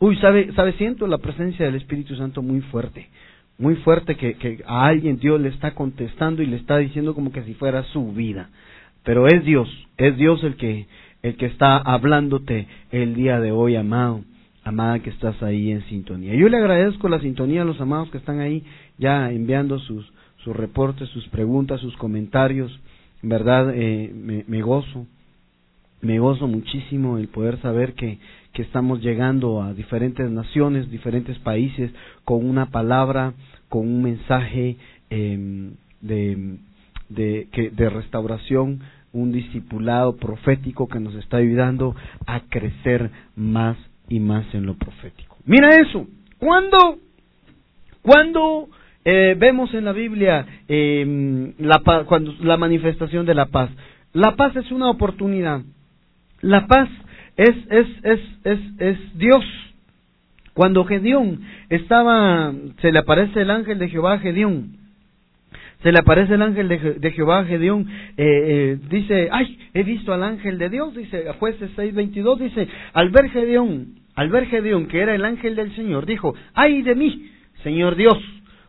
[0.00, 3.08] Uy, sabe, sabe, siento la presencia del Espíritu Santo muy fuerte
[3.58, 7.42] muy fuerte que, a alguien Dios le está contestando y le está diciendo como que
[7.42, 8.50] si fuera su vida.
[9.02, 10.86] Pero es Dios, es Dios el que,
[11.22, 14.22] el que está hablándote el día de hoy, amado,
[14.62, 16.34] amada que estás ahí en sintonía.
[16.34, 18.62] Yo le agradezco la sintonía a los amados que están ahí
[18.96, 20.08] ya enviando sus,
[20.48, 22.72] sus reportes, sus preguntas, sus comentarios.
[23.22, 24.10] En verdad, eh,
[24.46, 25.06] me, gozo,
[26.00, 28.18] me gozo muchísimo el poder saber que,
[28.54, 31.90] que estamos llegando a diferentes naciones, diferentes países,
[32.24, 33.34] con una palabra,
[33.68, 34.76] con un mensaje
[35.10, 35.70] eh,
[36.00, 36.56] de,
[37.10, 38.80] de, que, de restauración,
[39.12, 41.94] un discipulado profético que nos está ayudando
[42.26, 43.76] a crecer más
[44.08, 45.36] y más en lo profético.
[45.44, 46.06] Mira eso,
[46.38, 46.98] cuando,
[48.00, 48.68] cuando
[49.04, 53.70] eh, vemos en la Biblia eh, la, cuando, la manifestación de la paz,
[54.12, 55.62] la paz es una oportunidad.
[56.40, 56.88] La paz
[57.36, 59.44] es, es, es, es, es Dios.
[60.54, 64.76] Cuando Gedeón estaba, se le aparece el ángel de Jehová a Gedeón,
[65.82, 67.86] se le aparece el ángel de, Jehová a Gedeón,
[68.16, 73.10] eh, eh, dice, ay, he visto al ángel de Dios, dice, jueces 6.22, dice, al
[73.10, 77.30] ver Gedeón, al ver Gedeón, que era el ángel del Señor, dijo, ay de mí,
[77.62, 78.18] Señor Dios,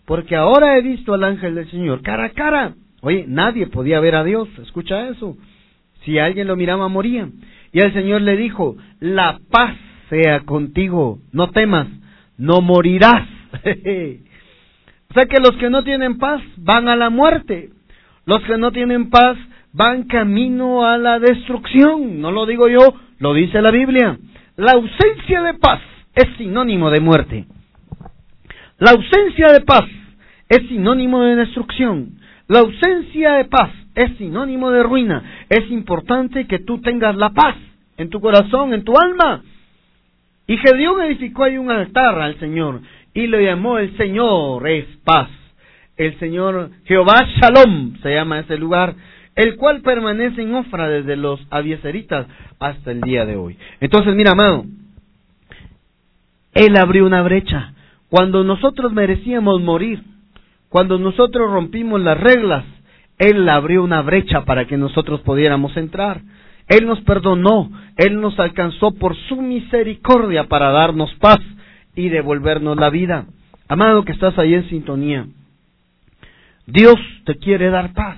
[0.10, 2.74] porque ahora he visto al ángel del Señor, cara a cara.
[3.02, 5.38] Oye, nadie podía ver a Dios, escucha eso.
[6.04, 7.30] Si alguien lo miraba, moría.
[7.72, 9.76] Y el Señor le dijo, la paz
[10.10, 11.90] sea contigo, no temas,
[12.40, 13.28] no morirás.
[13.54, 17.70] o sea que los que no tienen paz van a la muerte,
[18.26, 19.38] los que no tienen paz
[19.74, 24.18] van camino a la destrucción, no lo digo yo, lo dice la Biblia.
[24.56, 25.82] La ausencia de paz
[26.16, 27.46] es sinónimo de muerte.
[28.80, 29.84] La ausencia de paz
[30.50, 32.20] es sinónimo de destrucción.
[32.48, 35.46] La ausencia de paz es sinónimo de ruina.
[35.48, 37.56] Es importante que tú tengas la paz
[37.98, 39.44] en tu corazón, en tu alma.
[40.48, 42.82] Y Gedeón edificó ahí un altar al Señor
[43.14, 45.30] y lo llamó el Señor es paz.
[45.96, 48.96] El Señor Jehová Shalom se llama ese lugar,
[49.36, 52.26] el cual permanece en Ofra desde los abieseritas
[52.60, 53.58] hasta el día de hoy.
[53.80, 54.66] Entonces, mira, amado,
[56.54, 57.74] Él abrió una brecha.
[58.10, 60.02] Cuando nosotros merecíamos morir,
[60.70, 62.64] cuando nosotros rompimos las reglas,
[63.18, 66.22] Él abrió una brecha para que nosotros pudiéramos entrar.
[66.68, 71.40] Él nos perdonó, Él nos alcanzó por su misericordia para darnos paz
[71.96, 73.26] y devolvernos la vida.
[73.68, 75.26] Amado que estás ahí en sintonía,
[76.68, 76.96] Dios
[77.26, 78.18] te quiere dar paz,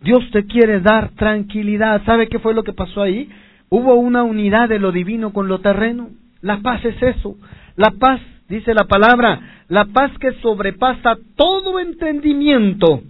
[0.00, 2.04] Dios te quiere dar tranquilidad.
[2.04, 3.28] ¿Sabe qué fue lo que pasó ahí?
[3.68, 6.10] Hubo una unidad de lo divino con lo terreno.
[6.40, 7.36] La paz es eso.
[7.74, 13.02] La paz, dice la palabra, la paz que sobrepasa todo entendimiento,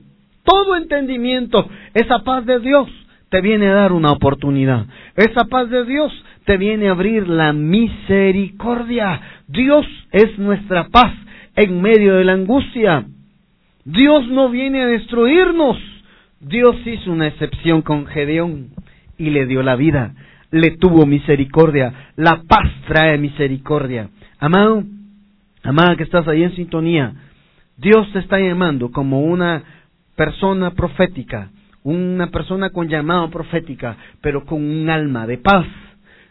[0.44, 2.88] todo entendimiento, esa paz de Dios
[3.30, 4.86] te viene a dar una oportunidad.
[5.14, 6.12] Esa paz de Dios
[6.44, 9.20] te viene a abrir la misericordia.
[9.46, 11.12] Dios es nuestra paz
[11.54, 13.04] en medio de la angustia.
[13.84, 15.76] Dios no viene a destruirnos.
[16.40, 18.70] Dios hizo una excepción con Gedeón
[19.18, 20.14] y le dio la vida.
[20.50, 22.12] Le tuvo misericordia.
[22.16, 24.08] La paz trae misericordia.
[24.38, 24.84] Amado,
[25.62, 27.14] amada que estás ahí en sintonía,
[27.76, 29.62] Dios te está llamando como una
[30.16, 31.50] persona profética
[31.84, 35.66] una persona con llamado profética, pero con un alma de paz,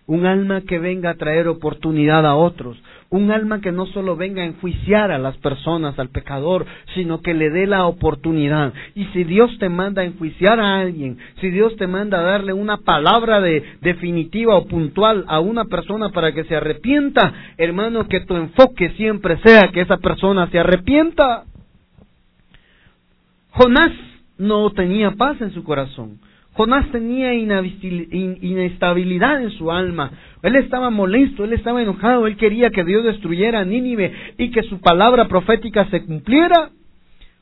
[0.07, 2.77] un alma que venga a traer oportunidad a otros,
[3.09, 7.33] un alma que no solo venga a enjuiciar a las personas, al pecador, sino que
[7.33, 8.73] le dé la oportunidad.
[8.95, 12.53] Y si Dios te manda a enjuiciar a alguien, si Dios te manda a darle
[12.53, 18.21] una palabra de definitiva o puntual a una persona para que se arrepienta, hermano, que
[18.21, 21.43] tu enfoque siempre sea que esa persona se arrepienta.
[23.51, 23.91] Jonás
[24.37, 26.19] no tenía paz en su corazón.
[26.57, 30.09] Jonás tenía inestabilidad en su alma.
[30.41, 34.63] Él estaba molesto, él estaba enojado, él quería que Dios destruyera a Nínive y que
[34.63, 36.71] su palabra profética se cumpliera.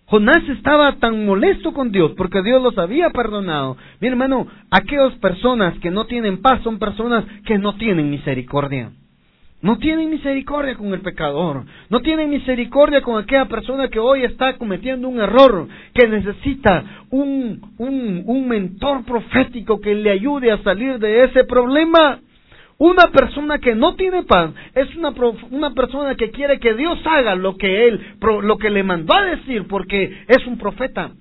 [0.08, 3.78] Jonás estaba tan molesto con Dios porque Dios los había perdonado.
[4.02, 8.92] Mi hermano, aquellas personas que no tienen paz son personas que no tienen misericordia.
[9.62, 11.64] No tienen misericordia con el pecador.
[11.90, 17.62] No tienen misericordia con aquella persona que hoy está cometiendo un error, que necesita un,
[17.78, 22.20] un, un mentor profético que le ayude a salir de ese problema.
[22.78, 25.14] Una persona que no tiene paz es una,
[25.50, 29.26] una persona que quiere que Dios haga lo que él, lo que le mandó a
[29.26, 31.12] decir, porque es un profeta.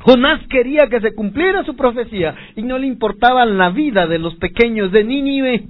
[0.00, 4.34] Jonás quería que se cumpliera su profecía y no le importaba la vida de los
[4.36, 5.64] pequeños de Nínive.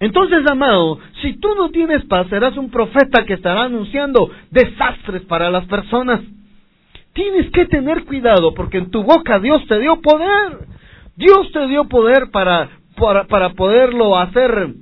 [0.00, 5.50] Entonces, amado, si tú no tienes paz, serás un profeta que estará anunciando desastres para
[5.50, 6.20] las personas.
[7.12, 10.66] Tienes que tener cuidado porque en tu boca Dios te dio poder.
[11.16, 14.74] Dios te dio poder para, para, para poderlo hacer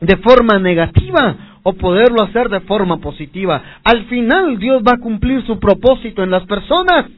[0.00, 3.62] de forma negativa o poderlo hacer de forma positiva.
[3.84, 7.10] Al final Dios va a cumplir su propósito en las personas.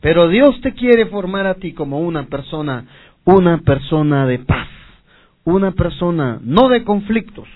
[0.00, 2.84] Pero Dios te quiere formar a ti como una persona,
[3.24, 4.68] una persona de paz
[5.54, 7.48] una persona no de conflictos,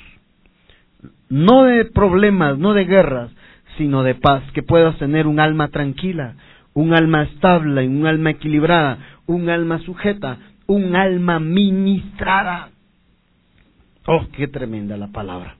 [1.29, 3.31] no de problemas, no de guerras,
[3.77, 6.35] sino de paz, que puedas tener un alma tranquila,
[6.75, 12.71] un alma estable, un alma equilibrada, un alma sujeta, un alma ministrada.
[14.07, 15.57] Oh, qué tremenda la palabra.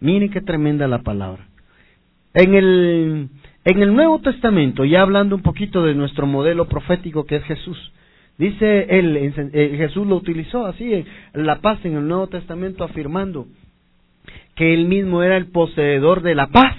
[0.00, 1.46] Mire qué tremenda la palabra.
[2.34, 3.28] En el,
[3.64, 7.92] en el Nuevo Testamento, ya hablando un poquito de nuestro modelo profético que es Jesús,
[8.36, 11.04] Dice él, eh, Jesús lo utilizó así,
[11.34, 13.46] la paz en el Nuevo Testamento, afirmando
[14.56, 16.76] que él mismo era el poseedor de la paz.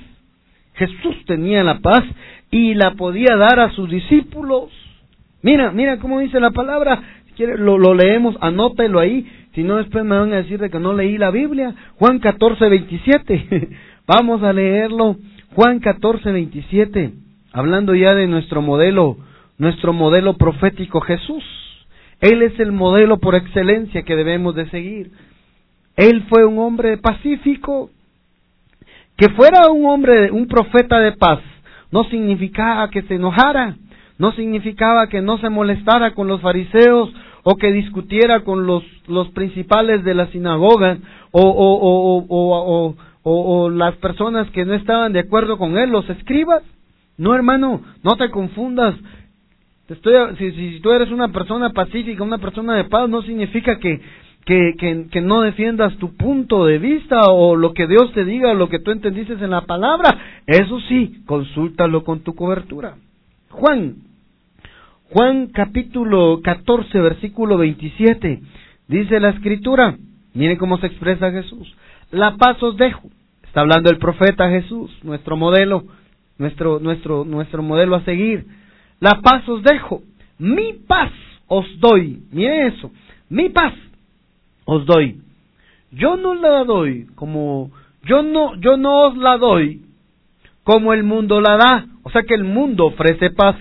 [0.76, 2.03] Jesús tenía la paz
[2.51, 4.70] y la podía dar a sus discípulos.
[5.41, 7.01] Mira, mira cómo dice la palabra.
[7.36, 9.26] Si lo, lo leemos, anótelo ahí.
[9.53, 11.74] Si no, después me van a decir de que no leí la Biblia.
[11.95, 13.70] Juan 14, 27.
[14.08, 15.18] Vamos a leerlo.
[15.53, 17.12] Juan 14, 27.
[17.53, 19.18] Hablando ya de nuestro modelo
[19.58, 21.43] nuestro modelo profético Jesús.
[22.22, 25.12] Él es el modelo por excelencia que debemos de seguir.
[25.95, 27.89] Él fue un hombre pacífico.
[29.18, 31.39] Que fuera un hombre, un profeta de paz,
[31.89, 33.78] no significaba que se enojara,
[34.18, 39.30] no significaba que no se molestara con los fariseos o que discutiera con los, los
[39.30, 40.97] principales de la sinagoga
[41.32, 46.64] o, o, o, o, las personas que no estaban de acuerdo con él, los escribas.
[47.18, 48.95] No, hermano, no te confundas
[49.94, 54.02] estoy, si, si, tú eres una persona pacífica, una persona de paz, no significa que,
[54.46, 58.52] que, que, que, no defiendas tu punto de vista o lo que Dios te diga
[58.52, 60.18] o lo que tú entendiste en la palabra.
[60.48, 62.96] Eso sí, consúltalo con tu cobertura.
[63.50, 63.98] Juan,
[65.12, 68.42] Juan capítulo 14, versículo 27,
[68.88, 69.96] dice la escritura,
[70.34, 71.76] mire cómo se expresa Jesús,
[72.12, 73.10] la paz os dejo.
[73.44, 75.86] Está hablando el profeta Jesús, nuestro modelo,
[76.38, 78.46] nuestro, nuestro, nuestro modelo a seguir
[79.00, 80.02] la paz os dejo,
[80.39, 81.12] mi paz
[81.48, 82.24] os doy.
[82.32, 82.91] Mire eso,
[83.30, 83.74] mi paz
[84.66, 85.22] os doy.
[85.91, 87.72] Yo no la doy como
[88.04, 89.82] yo no, yo no os la doy
[90.64, 91.86] como el mundo la da.
[92.04, 93.56] O sea que el mundo ofrece paz.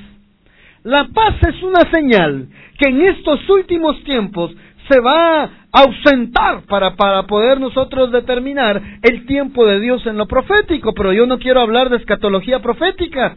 [0.82, 4.54] La paz es una señal que en estos últimos tiempos
[4.88, 10.26] se va a ausentar para, para poder nosotros determinar el tiempo de Dios en lo
[10.26, 13.36] profético, pero yo no quiero hablar de escatología profética.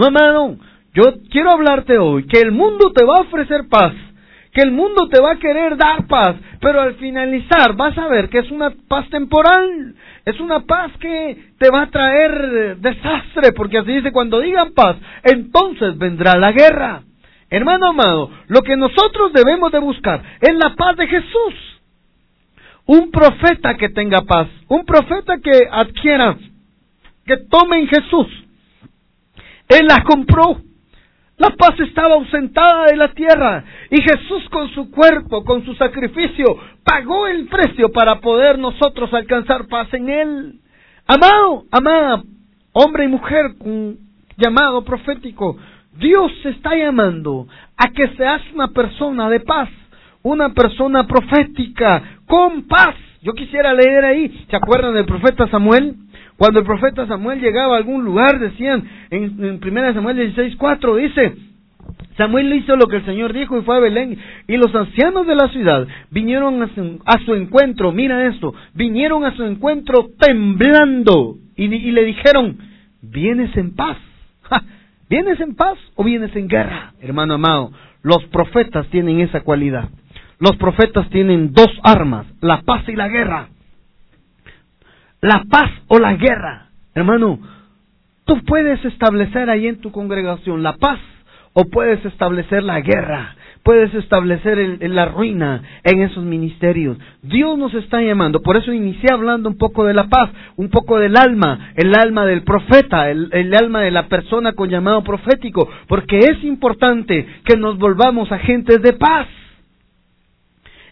[0.00, 0.56] No, hermano,
[0.94, 3.92] yo quiero hablarte hoy que el mundo te va a ofrecer paz,
[4.50, 8.30] que el mundo te va a querer dar paz, pero al finalizar vas a ver
[8.30, 9.94] que es una paz temporal,
[10.24, 14.96] es una paz que te va a traer desastre, porque así dice, cuando digan paz,
[15.22, 17.02] entonces vendrá la guerra.
[17.50, 21.54] Hermano amado, lo que nosotros debemos de buscar es la paz de Jesús.
[22.86, 26.38] Un profeta que tenga paz, un profeta que adquiera,
[27.26, 28.28] que tome en Jesús.
[29.70, 30.60] Él la compró.
[31.38, 36.44] La paz estaba ausentada de la tierra y Jesús con su cuerpo, con su sacrificio,
[36.84, 40.60] pagó el precio para poder nosotros alcanzar paz en Él.
[41.06, 42.22] Amado, amada,
[42.72, 43.96] hombre y mujer con
[44.36, 45.56] llamado profético,
[45.96, 47.46] Dios está llamando
[47.76, 49.68] a que seas una persona de paz,
[50.22, 52.96] una persona profética, con paz.
[53.22, 55.94] Yo quisiera leer ahí, ¿se acuerdan del profeta Samuel?
[56.40, 61.34] Cuando el profeta Samuel llegaba a algún lugar, decían en, en 1 Samuel 16:4, dice,
[62.16, 64.16] Samuel hizo lo que el Señor dijo y fue a Belén.
[64.48, 69.44] Y los ancianos de la ciudad vinieron a su, encuentro, mira esto, vinieron a su
[69.44, 72.56] encuentro temblando y, le dijeron,
[73.02, 73.98] ¿vienes en paz?
[75.10, 76.94] ¿Vienes en paz o vienes en guerra?
[77.02, 77.70] Hermano amado,
[78.00, 79.90] los profetas tienen esa cualidad.
[80.38, 83.50] Los profetas tienen dos armas, la paz y la guerra
[85.20, 86.68] la paz o la guerra.
[86.94, 87.38] Hermano,
[88.24, 90.98] tú puedes establecer ahí en tu congregación la paz
[91.52, 93.36] o puedes establecer la guerra.
[93.62, 96.96] Puedes establecer la ruina en esos ministerios.
[97.20, 98.40] Dios nos está llamando.
[98.40, 102.24] Por eso inicié hablando un poco de la paz, un poco del alma, el alma
[102.24, 105.68] del profeta, el, el alma de la persona con llamado profético.
[105.88, 109.28] Porque es importante que nos volvamos agentes de paz.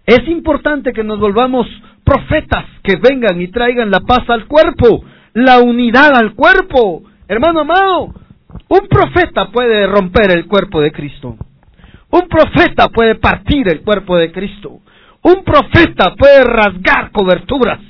[0.04, 1.66] Es importante que nos volvamos
[2.08, 5.04] profetas que vengan y traigan la paz al cuerpo,
[5.34, 7.02] la unidad al cuerpo.
[7.28, 8.14] Hermano amado,
[8.68, 11.36] un profeta puede romper el cuerpo de Cristo.
[12.10, 14.80] Un profeta puede partir el cuerpo de Cristo.
[15.22, 17.80] Un profeta puede rasgar coberturas.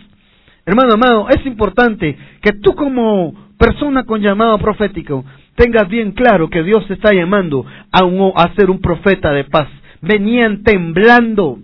[0.66, 6.64] Hermano amado, es importante que tú como persona con llamado profético tengas bien claro que
[6.64, 9.68] Dios te está llamando a, a ser un profeta de paz.
[10.00, 11.58] Venían temblando,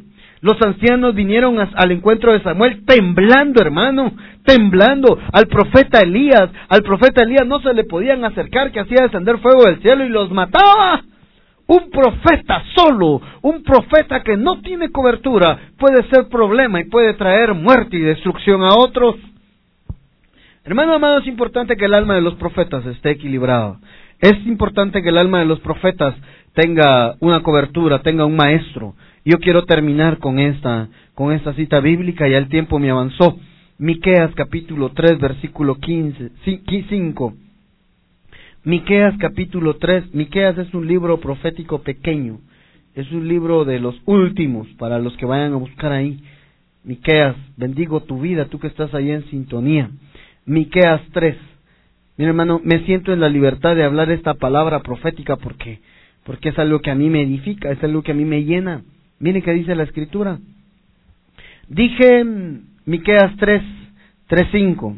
[0.45, 4.13] los ancianos vinieron al encuentro de Samuel temblando, hermano,
[4.45, 5.19] temblando.
[5.33, 9.65] Al profeta Elías, al profeta Elías no se le podían acercar, que hacía descender fuego
[9.65, 11.03] del cielo y los mataba.
[11.67, 17.55] Un profeta solo, un profeta que no tiene cobertura, puede ser problema y puede traer
[17.55, 19.17] muerte y destrucción a otros.
[20.63, 23.79] Hermano amado, es importante que el alma de los profetas esté equilibrada.
[24.21, 26.15] Es importante que el alma de los profetas
[26.53, 28.95] tenga una cobertura, tenga un maestro.
[29.27, 33.39] Yo quiero terminar con esta, con esta cita bíblica, ya el tiempo me avanzó.
[33.79, 37.35] Miqueas capítulo 3, versículo 15, 5.
[38.65, 42.41] Miqueas capítulo 3, Miqueas es un libro profético pequeño,
[42.95, 46.23] es un libro de los últimos para los que vayan a buscar ahí.
[46.85, 49.91] Miqueas, bendigo tu vida, tú que estás ahí en sintonía.
[50.45, 51.35] Miqueas 3.
[52.19, 55.81] Mi hermano, me siento en la libertad de hablar esta palabra profética porque
[56.25, 58.83] porque es algo que a mí me edifica, es algo que a mí me llena.
[59.19, 60.39] Miren qué dice la escritura.
[61.69, 62.25] Dije
[62.85, 63.63] Miqueas 3,
[64.27, 64.97] 3, 5.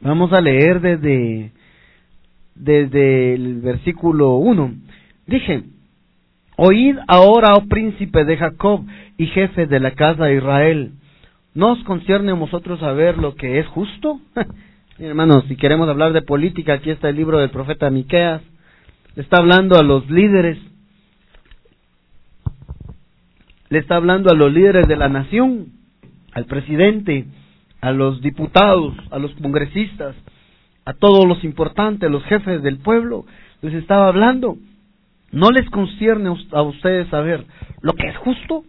[0.00, 1.52] Vamos a leer desde,
[2.54, 4.74] desde el versículo 1.
[5.26, 5.62] Dije,
[6.56, 8.84] oíd ahora, oh príncipe de Jacob
[9.16, 10.92] y jefe de la casa de Israel.
[11.54, 14.20] ¿No os concierne a vosotros saber lo que es justo?
[14.98, 18.42] Hermanos, si queremos hablar de política, aquí está el libro del profeta Miqueas.
[19.16, 20.58] Está hablando a los líderes
[23.70, 25.66] le está hablando a los líderes de la nación,
[26.32, 27.26] al presidente,
[27.80, 30.14] a los diputados, a los congresistas,
[30.84, 33.26] a todos los importantes, a los jefes del pueblo,
[33.62, 34.56] les estaba hablando.
[35.30, 37.44] ¿No les concierne a ustedes saber
[37.82, 38.64] lo que es justo?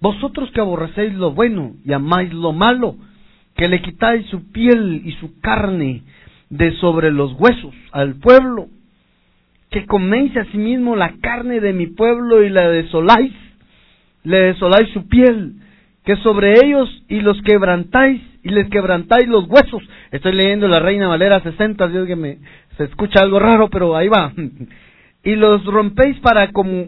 [0.00, 2.96] Vosotros que aborrecéis lo bueno y amáis lo malo,
[3.56, 6.02] que le quitáis su piel y su carne
[6.50, 8.68] de sobre los huesos al pueblo,
[9.70, 13.32] que coméis asimismo la carne de mi pueblo y la desoláis,
[14.26, 15.52] le desoláis su piel,
[16.04, 19.82] que sobre ellos y los quebrantáis y les quebrantáis los huesos.
[20.10, 22.38] Estoy leyendo la Reina Valera 60, Dios que me
[22.76, 24.32] se escucha algo raro, pero ahí va.
[25.24, 26.86] Y los rompéis para como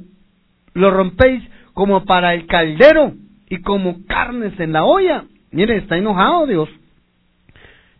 [0.72, 1.43] los rompéis
[1.74, 3.12] como para el caldero
[3.51, 5.24] y como carnes en la olla.
[5.51, 6.68] Mire, está enojado Dios.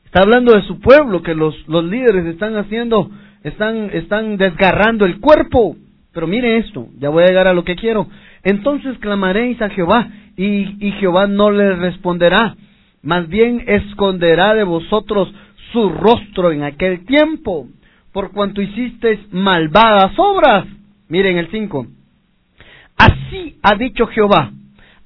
[0.05, 3.11] Está hablando de su pueblo, que los, los líderes están haciendo,
[3.43, 5.77] están, están desgarrando el cuerpo.
[6.13, 8.07] Pero mire esto, ya voy a llegar a lo que quiero.
[8.43, 12.57] Entonces clamaréis a Jehová y, y Jehová no le responderá.
[13.03, 15.33] Más bien esconderá de vosotros
[15.73, 17.69] su rostro en aquel tiempo,
[18.13, 20.67] por cuanto hicisteis malvadas obras.
[21.09, 21.87] Miren el 5.
[22.97, 24.51] Así ha dicho Jehová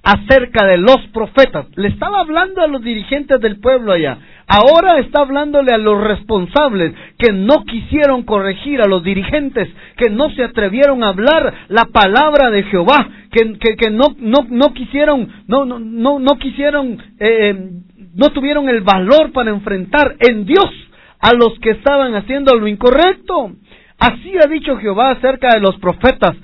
[0.02, 1.66] acerca de los profetas.
[1.76, 4.18] Le estaba hablando a los dirigentes del pueblo allá.
[4.54, 10.28] Ahora está hablándole a los responsables que no quisieron corregir a los dirigentes, que no
[10.32, 15.64] se atrevieron a hablar la palabra de Jehová, que, que, no, no, no quisieron, no,
[15.64, 17.70] no, no, no quisieron, eh,
[18.14, 20.70] no tuvieron el valor para enfrentar en Dios
[21.18, 23.52] a los que estaban haciendo lo incorrecto.
[23.98, 26.36] Así ha dicho Jehová acerca de los profetas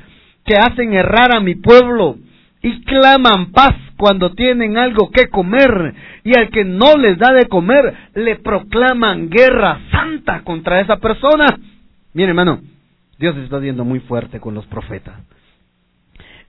[0.46, 2.16] que hacen errar a mi pueblo
[2.62, 5.94] y claman paz cuando tienen algo que comer
[6.28, 11.58] y al que no les da de comer le proclaman guerra santa contra esa persona.
[12.12, 12.60] Mire hermano,
[13.18, 15.14] Dios está viendo muy fuerte con los profetas.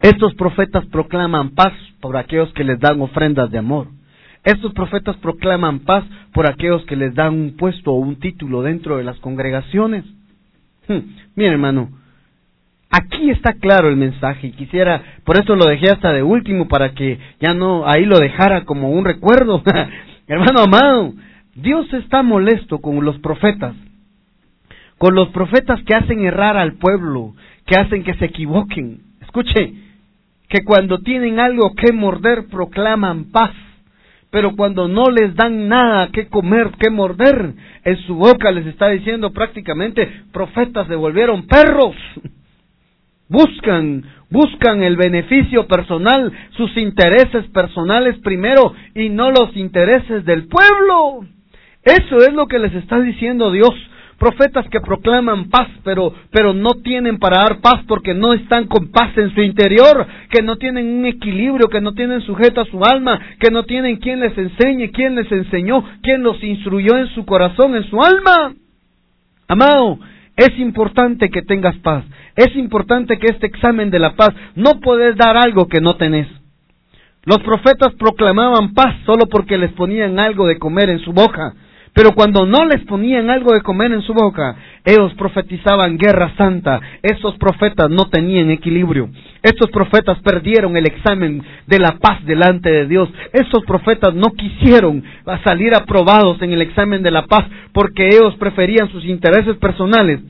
[0.02, 1.72] Estos profetas proclaman paz
[2.02, 3.88] por aquellos que les dan ofrendas de amor.
[4.44, 6.04] Estos profetas proclaman paz
[6.34, 10.04] por aquellos que les dan un puesto o un título dentro de las congregaciones.
[10.90, 11.00] Hmm,
[11.38, 11.90] mire hermano,
[12.92, 16.94] Aquí está claro el mensaje y quisiera, por eso lo dejé hasta de último para
[16.94, 19.62] que ya no ahí lo dejara como un recuerdo.
[20.28, 21.14] Hermano amado,
[21.54, 23.76] Dios está molesto con los profetas,
[24.98, 27.36] con los profetas que hacen errar al pueblo,
[27.68, 29.02] que hacen que se equivoquen.
[29.22, 29.74] Escuche,
[30.48, 33.52] que cuando tienen algo que morder proclaman paz,
[34.32, 38.90] pero cuando no les dan nada que comer, que morder, en su boca les está
[38.90, 41.96] diciendo prácticamente, profetas se volvieron perros.
[43.30, 51.28] Buscan, buscan el beneficio personal, sus intereses personales primero y no los intereses del pueblo.
[51.84, 53.70] Eso es lo que les está diciendo Dios.
[54.18, 58.92] Profetas que proclaman paz, pero, pero no tienen para dar paz porque no están con
[58.92, 62.84] paz en su interior, que no tienen un equilibrio, que no tienen sujeto a su
[62.84, 67.26] alma, que no tienen quien les enseñe, quien les enseñó, quien los instruyó en su
[67.26, 68.56] corazón, en su alma.
[69.48, 70.00] Amado,
[70.40, 72.06] es importante que tengas paz.
[72.36, 76.28] Es importante que este examen de la paz no puedes dar algo que no tenés.
[77.26, 81.54] Los profetas proclamaban paz solo porque les ponían algo de comer en su boca.
[81.94, 86.80] Pero cuando no les ponían algo de comer en su boca, ellos profetizaban guerra santa.
[87.02, 89.10] Esos profetas no tenían equilibrio.
[89.42, 93.10] Estos profetas perdieron el examen de la paz delante de Dios.
[93.34, 95.04] Estos profetas no quisieron
[95.44, 100.22] salir aprobados en el examen de la paz porque ellos preferían sus intereses personales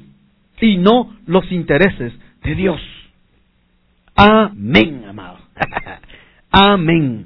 [0.62, 2.82] y no los intereses de Dios.
[4.16, 5.38] Amén, amado.
[6.52, 7.26] Amén.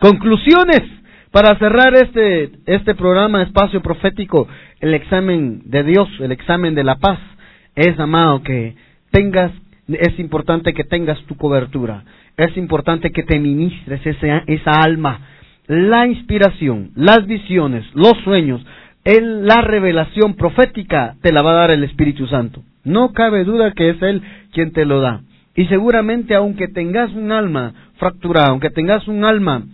[0.00, 0.82] Conclusiones
[1.30, 4.48] para cerrar este, este programa Espacio Profético,
[4.80, 7.18] el examen de Dios, el examen de la paz,
[7.74, 8.74] es, amado, que
[9.10, 9.52] tengas,
[9.88, 12.04] es importante que tengas tu cobertura,
[12.36, 15.20] es importante que te ministres esa, esa alma,
[15.66, 18.64] la inspiración, las visiones, los sueños,
[19.04, 22.62] en la revelación profética te la va a dar el Espíritu Santo.
[22.84, 24.22] No cabe duda que es Él
[24.52, 25.22] quien te lo da.
[25.54, 29.64] Y seguramente aunque tengas un alma fracturada, aunque tengas un alma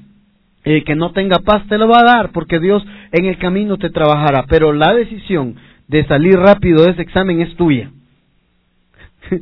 [0.64, 3.76] eh, que no tenga paz, te lo va a dar, porque Dios en el camino
[3.76, 4.44] te trabajará.
[4.48, 5.56] Pero la decisión
[5.88, 7.90] de salir rápido de ese examen es tuya.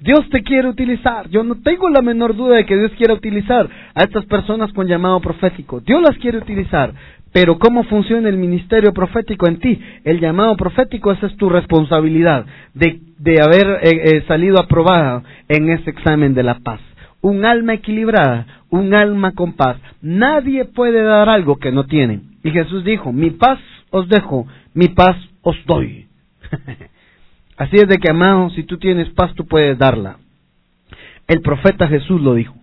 [0.00, 1.28] Dios te quiere utilizar.
[1.28, 4.88] Yo no tengo la menor duda de que Dios quiera utilizar a estas personas con
[4.88, 5.80] llamado profético.
[5.80, 6.92] Dios las quiere utilizar.
[7.32, 9.80] Pero ¿cómo funciona el ministerio profético en ti?
[10.04, 15.70] El llamado profético, esa es tu responsabilidad de, de haber eh, eh, salido aprobada en
[15.70, 16.80] ese examen de la paz
[17.22, 19.78] un alma equilibrada, un alma con paz.
[20.02, 22.20] Nadie puede dar algo que no tiene.
[22.44, 23.58] Y Jesús dijo, mi paz
[23.90, 26.06] os dejo, mi paz os doy.
[27.56, 30.16] Así es de que, amado, si tú tienes paz, tú puedes darla.
[31.28, 32.54] El profeta Jesús lo dijo.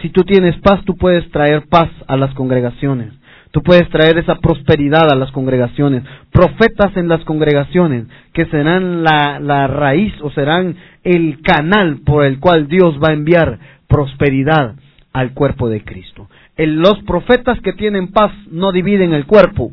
[0.00, 3.12] Si tú tienes paz, tú puedes traer paz a las congregaciones.
[3.50, 6.04] Tú puedes traer esa prosperidad a las congregaciones.
[6.30, 12.38] Profetas en las congregaciones que serán la, la raíz o serán el canal por el
[12.38, 13.58] cual Dios va a enviar
[13.90, 14.76] prosperidad
[15.12, 16.28] al cuerpo de Cristo.
[16.56, 19.72] los profetas que tienen paz no dividen el cuerpo.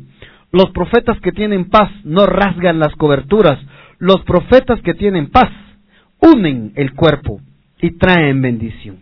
[0.50, 3.58] Los profetas que tienen paz no rasgan las coberturas.
[3.98, 5.50] Los profetas que tienen paz
[6.20, 7.40] unen el cuerpo
[7.80, 8.96] y traen bendición.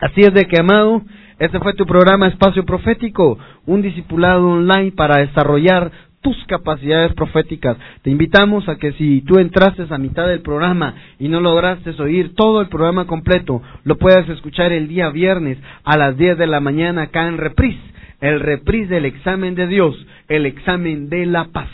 [0.00, 1.02] Así es de que, amado,
[1.38, 7.76] este fue tu programa Espacio Profético, un discipulado online para desarrollar tus capacidades proféticas.
[8.02, 12.34] Te invitamos a que si tú entraste a mitad del programa y no lograste oír
[12.34, 16.60] todo el programa completo, lo puedas escuchar el día viernes a las 10 de la
[16.60, 17.90] mañana acá en Reprise
[18.20, 19.94] el reprise del examen de Dios,
[20.28, 21.68] el examen de la paz.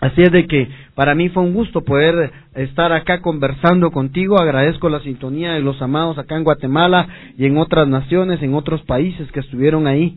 [0.00, 4.38] Así es de que para mí fue un gusto poder estar acá conversando contigo.
[4.38, 7.08] Agradezco la sintonía de los amados acá en Guatemala
[7.38, 10.16] y en otras naciones, en otros países que estuvieron ahí,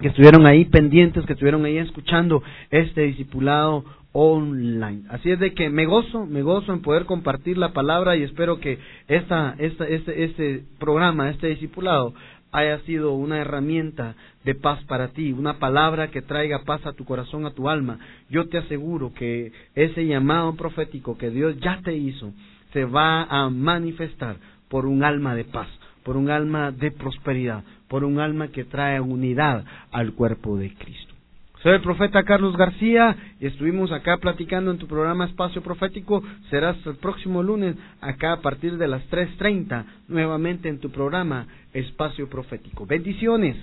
[0.00, 5.02] que estuvieron ahí pendientes, que estuvieron ahí escuchando este discipulado online.
[5.10, 8.58] Así es de que me gozo, me gozo en poder compartir la palabra y espero
[8.58, 8.78] que
[9.08, 12.14] esta, esta, este, este programa, este discipulado,
[12.52, 17.04] haya sido una herramienta de paz para ti, una palabra que traiga paz a tu
[17.04, 17.98] corazón, a tu alma.
[18.28, 22.32] Yo te aseguro que ese llamado profético que Dios ya te hizo
[22.72, 24.36] se va a manifestar
[24.68, 25.68] por un alma de paz,
[26.04, 31.14] por un alma de prosperidad, por un alma que trae unidad al cuerpo de Cristo.
[31.62, 36.22] Soy el profeta Carlos García y estuvimos acá platicando en tu programa Espacio Profético.
[36.48, 42.30] Serás el próximo lunes acá a partir de las 3.30 nuevamente en tu programa Espacio
[42.30, 42.86] Profético.
[42.86, 43.56] Bendiciones.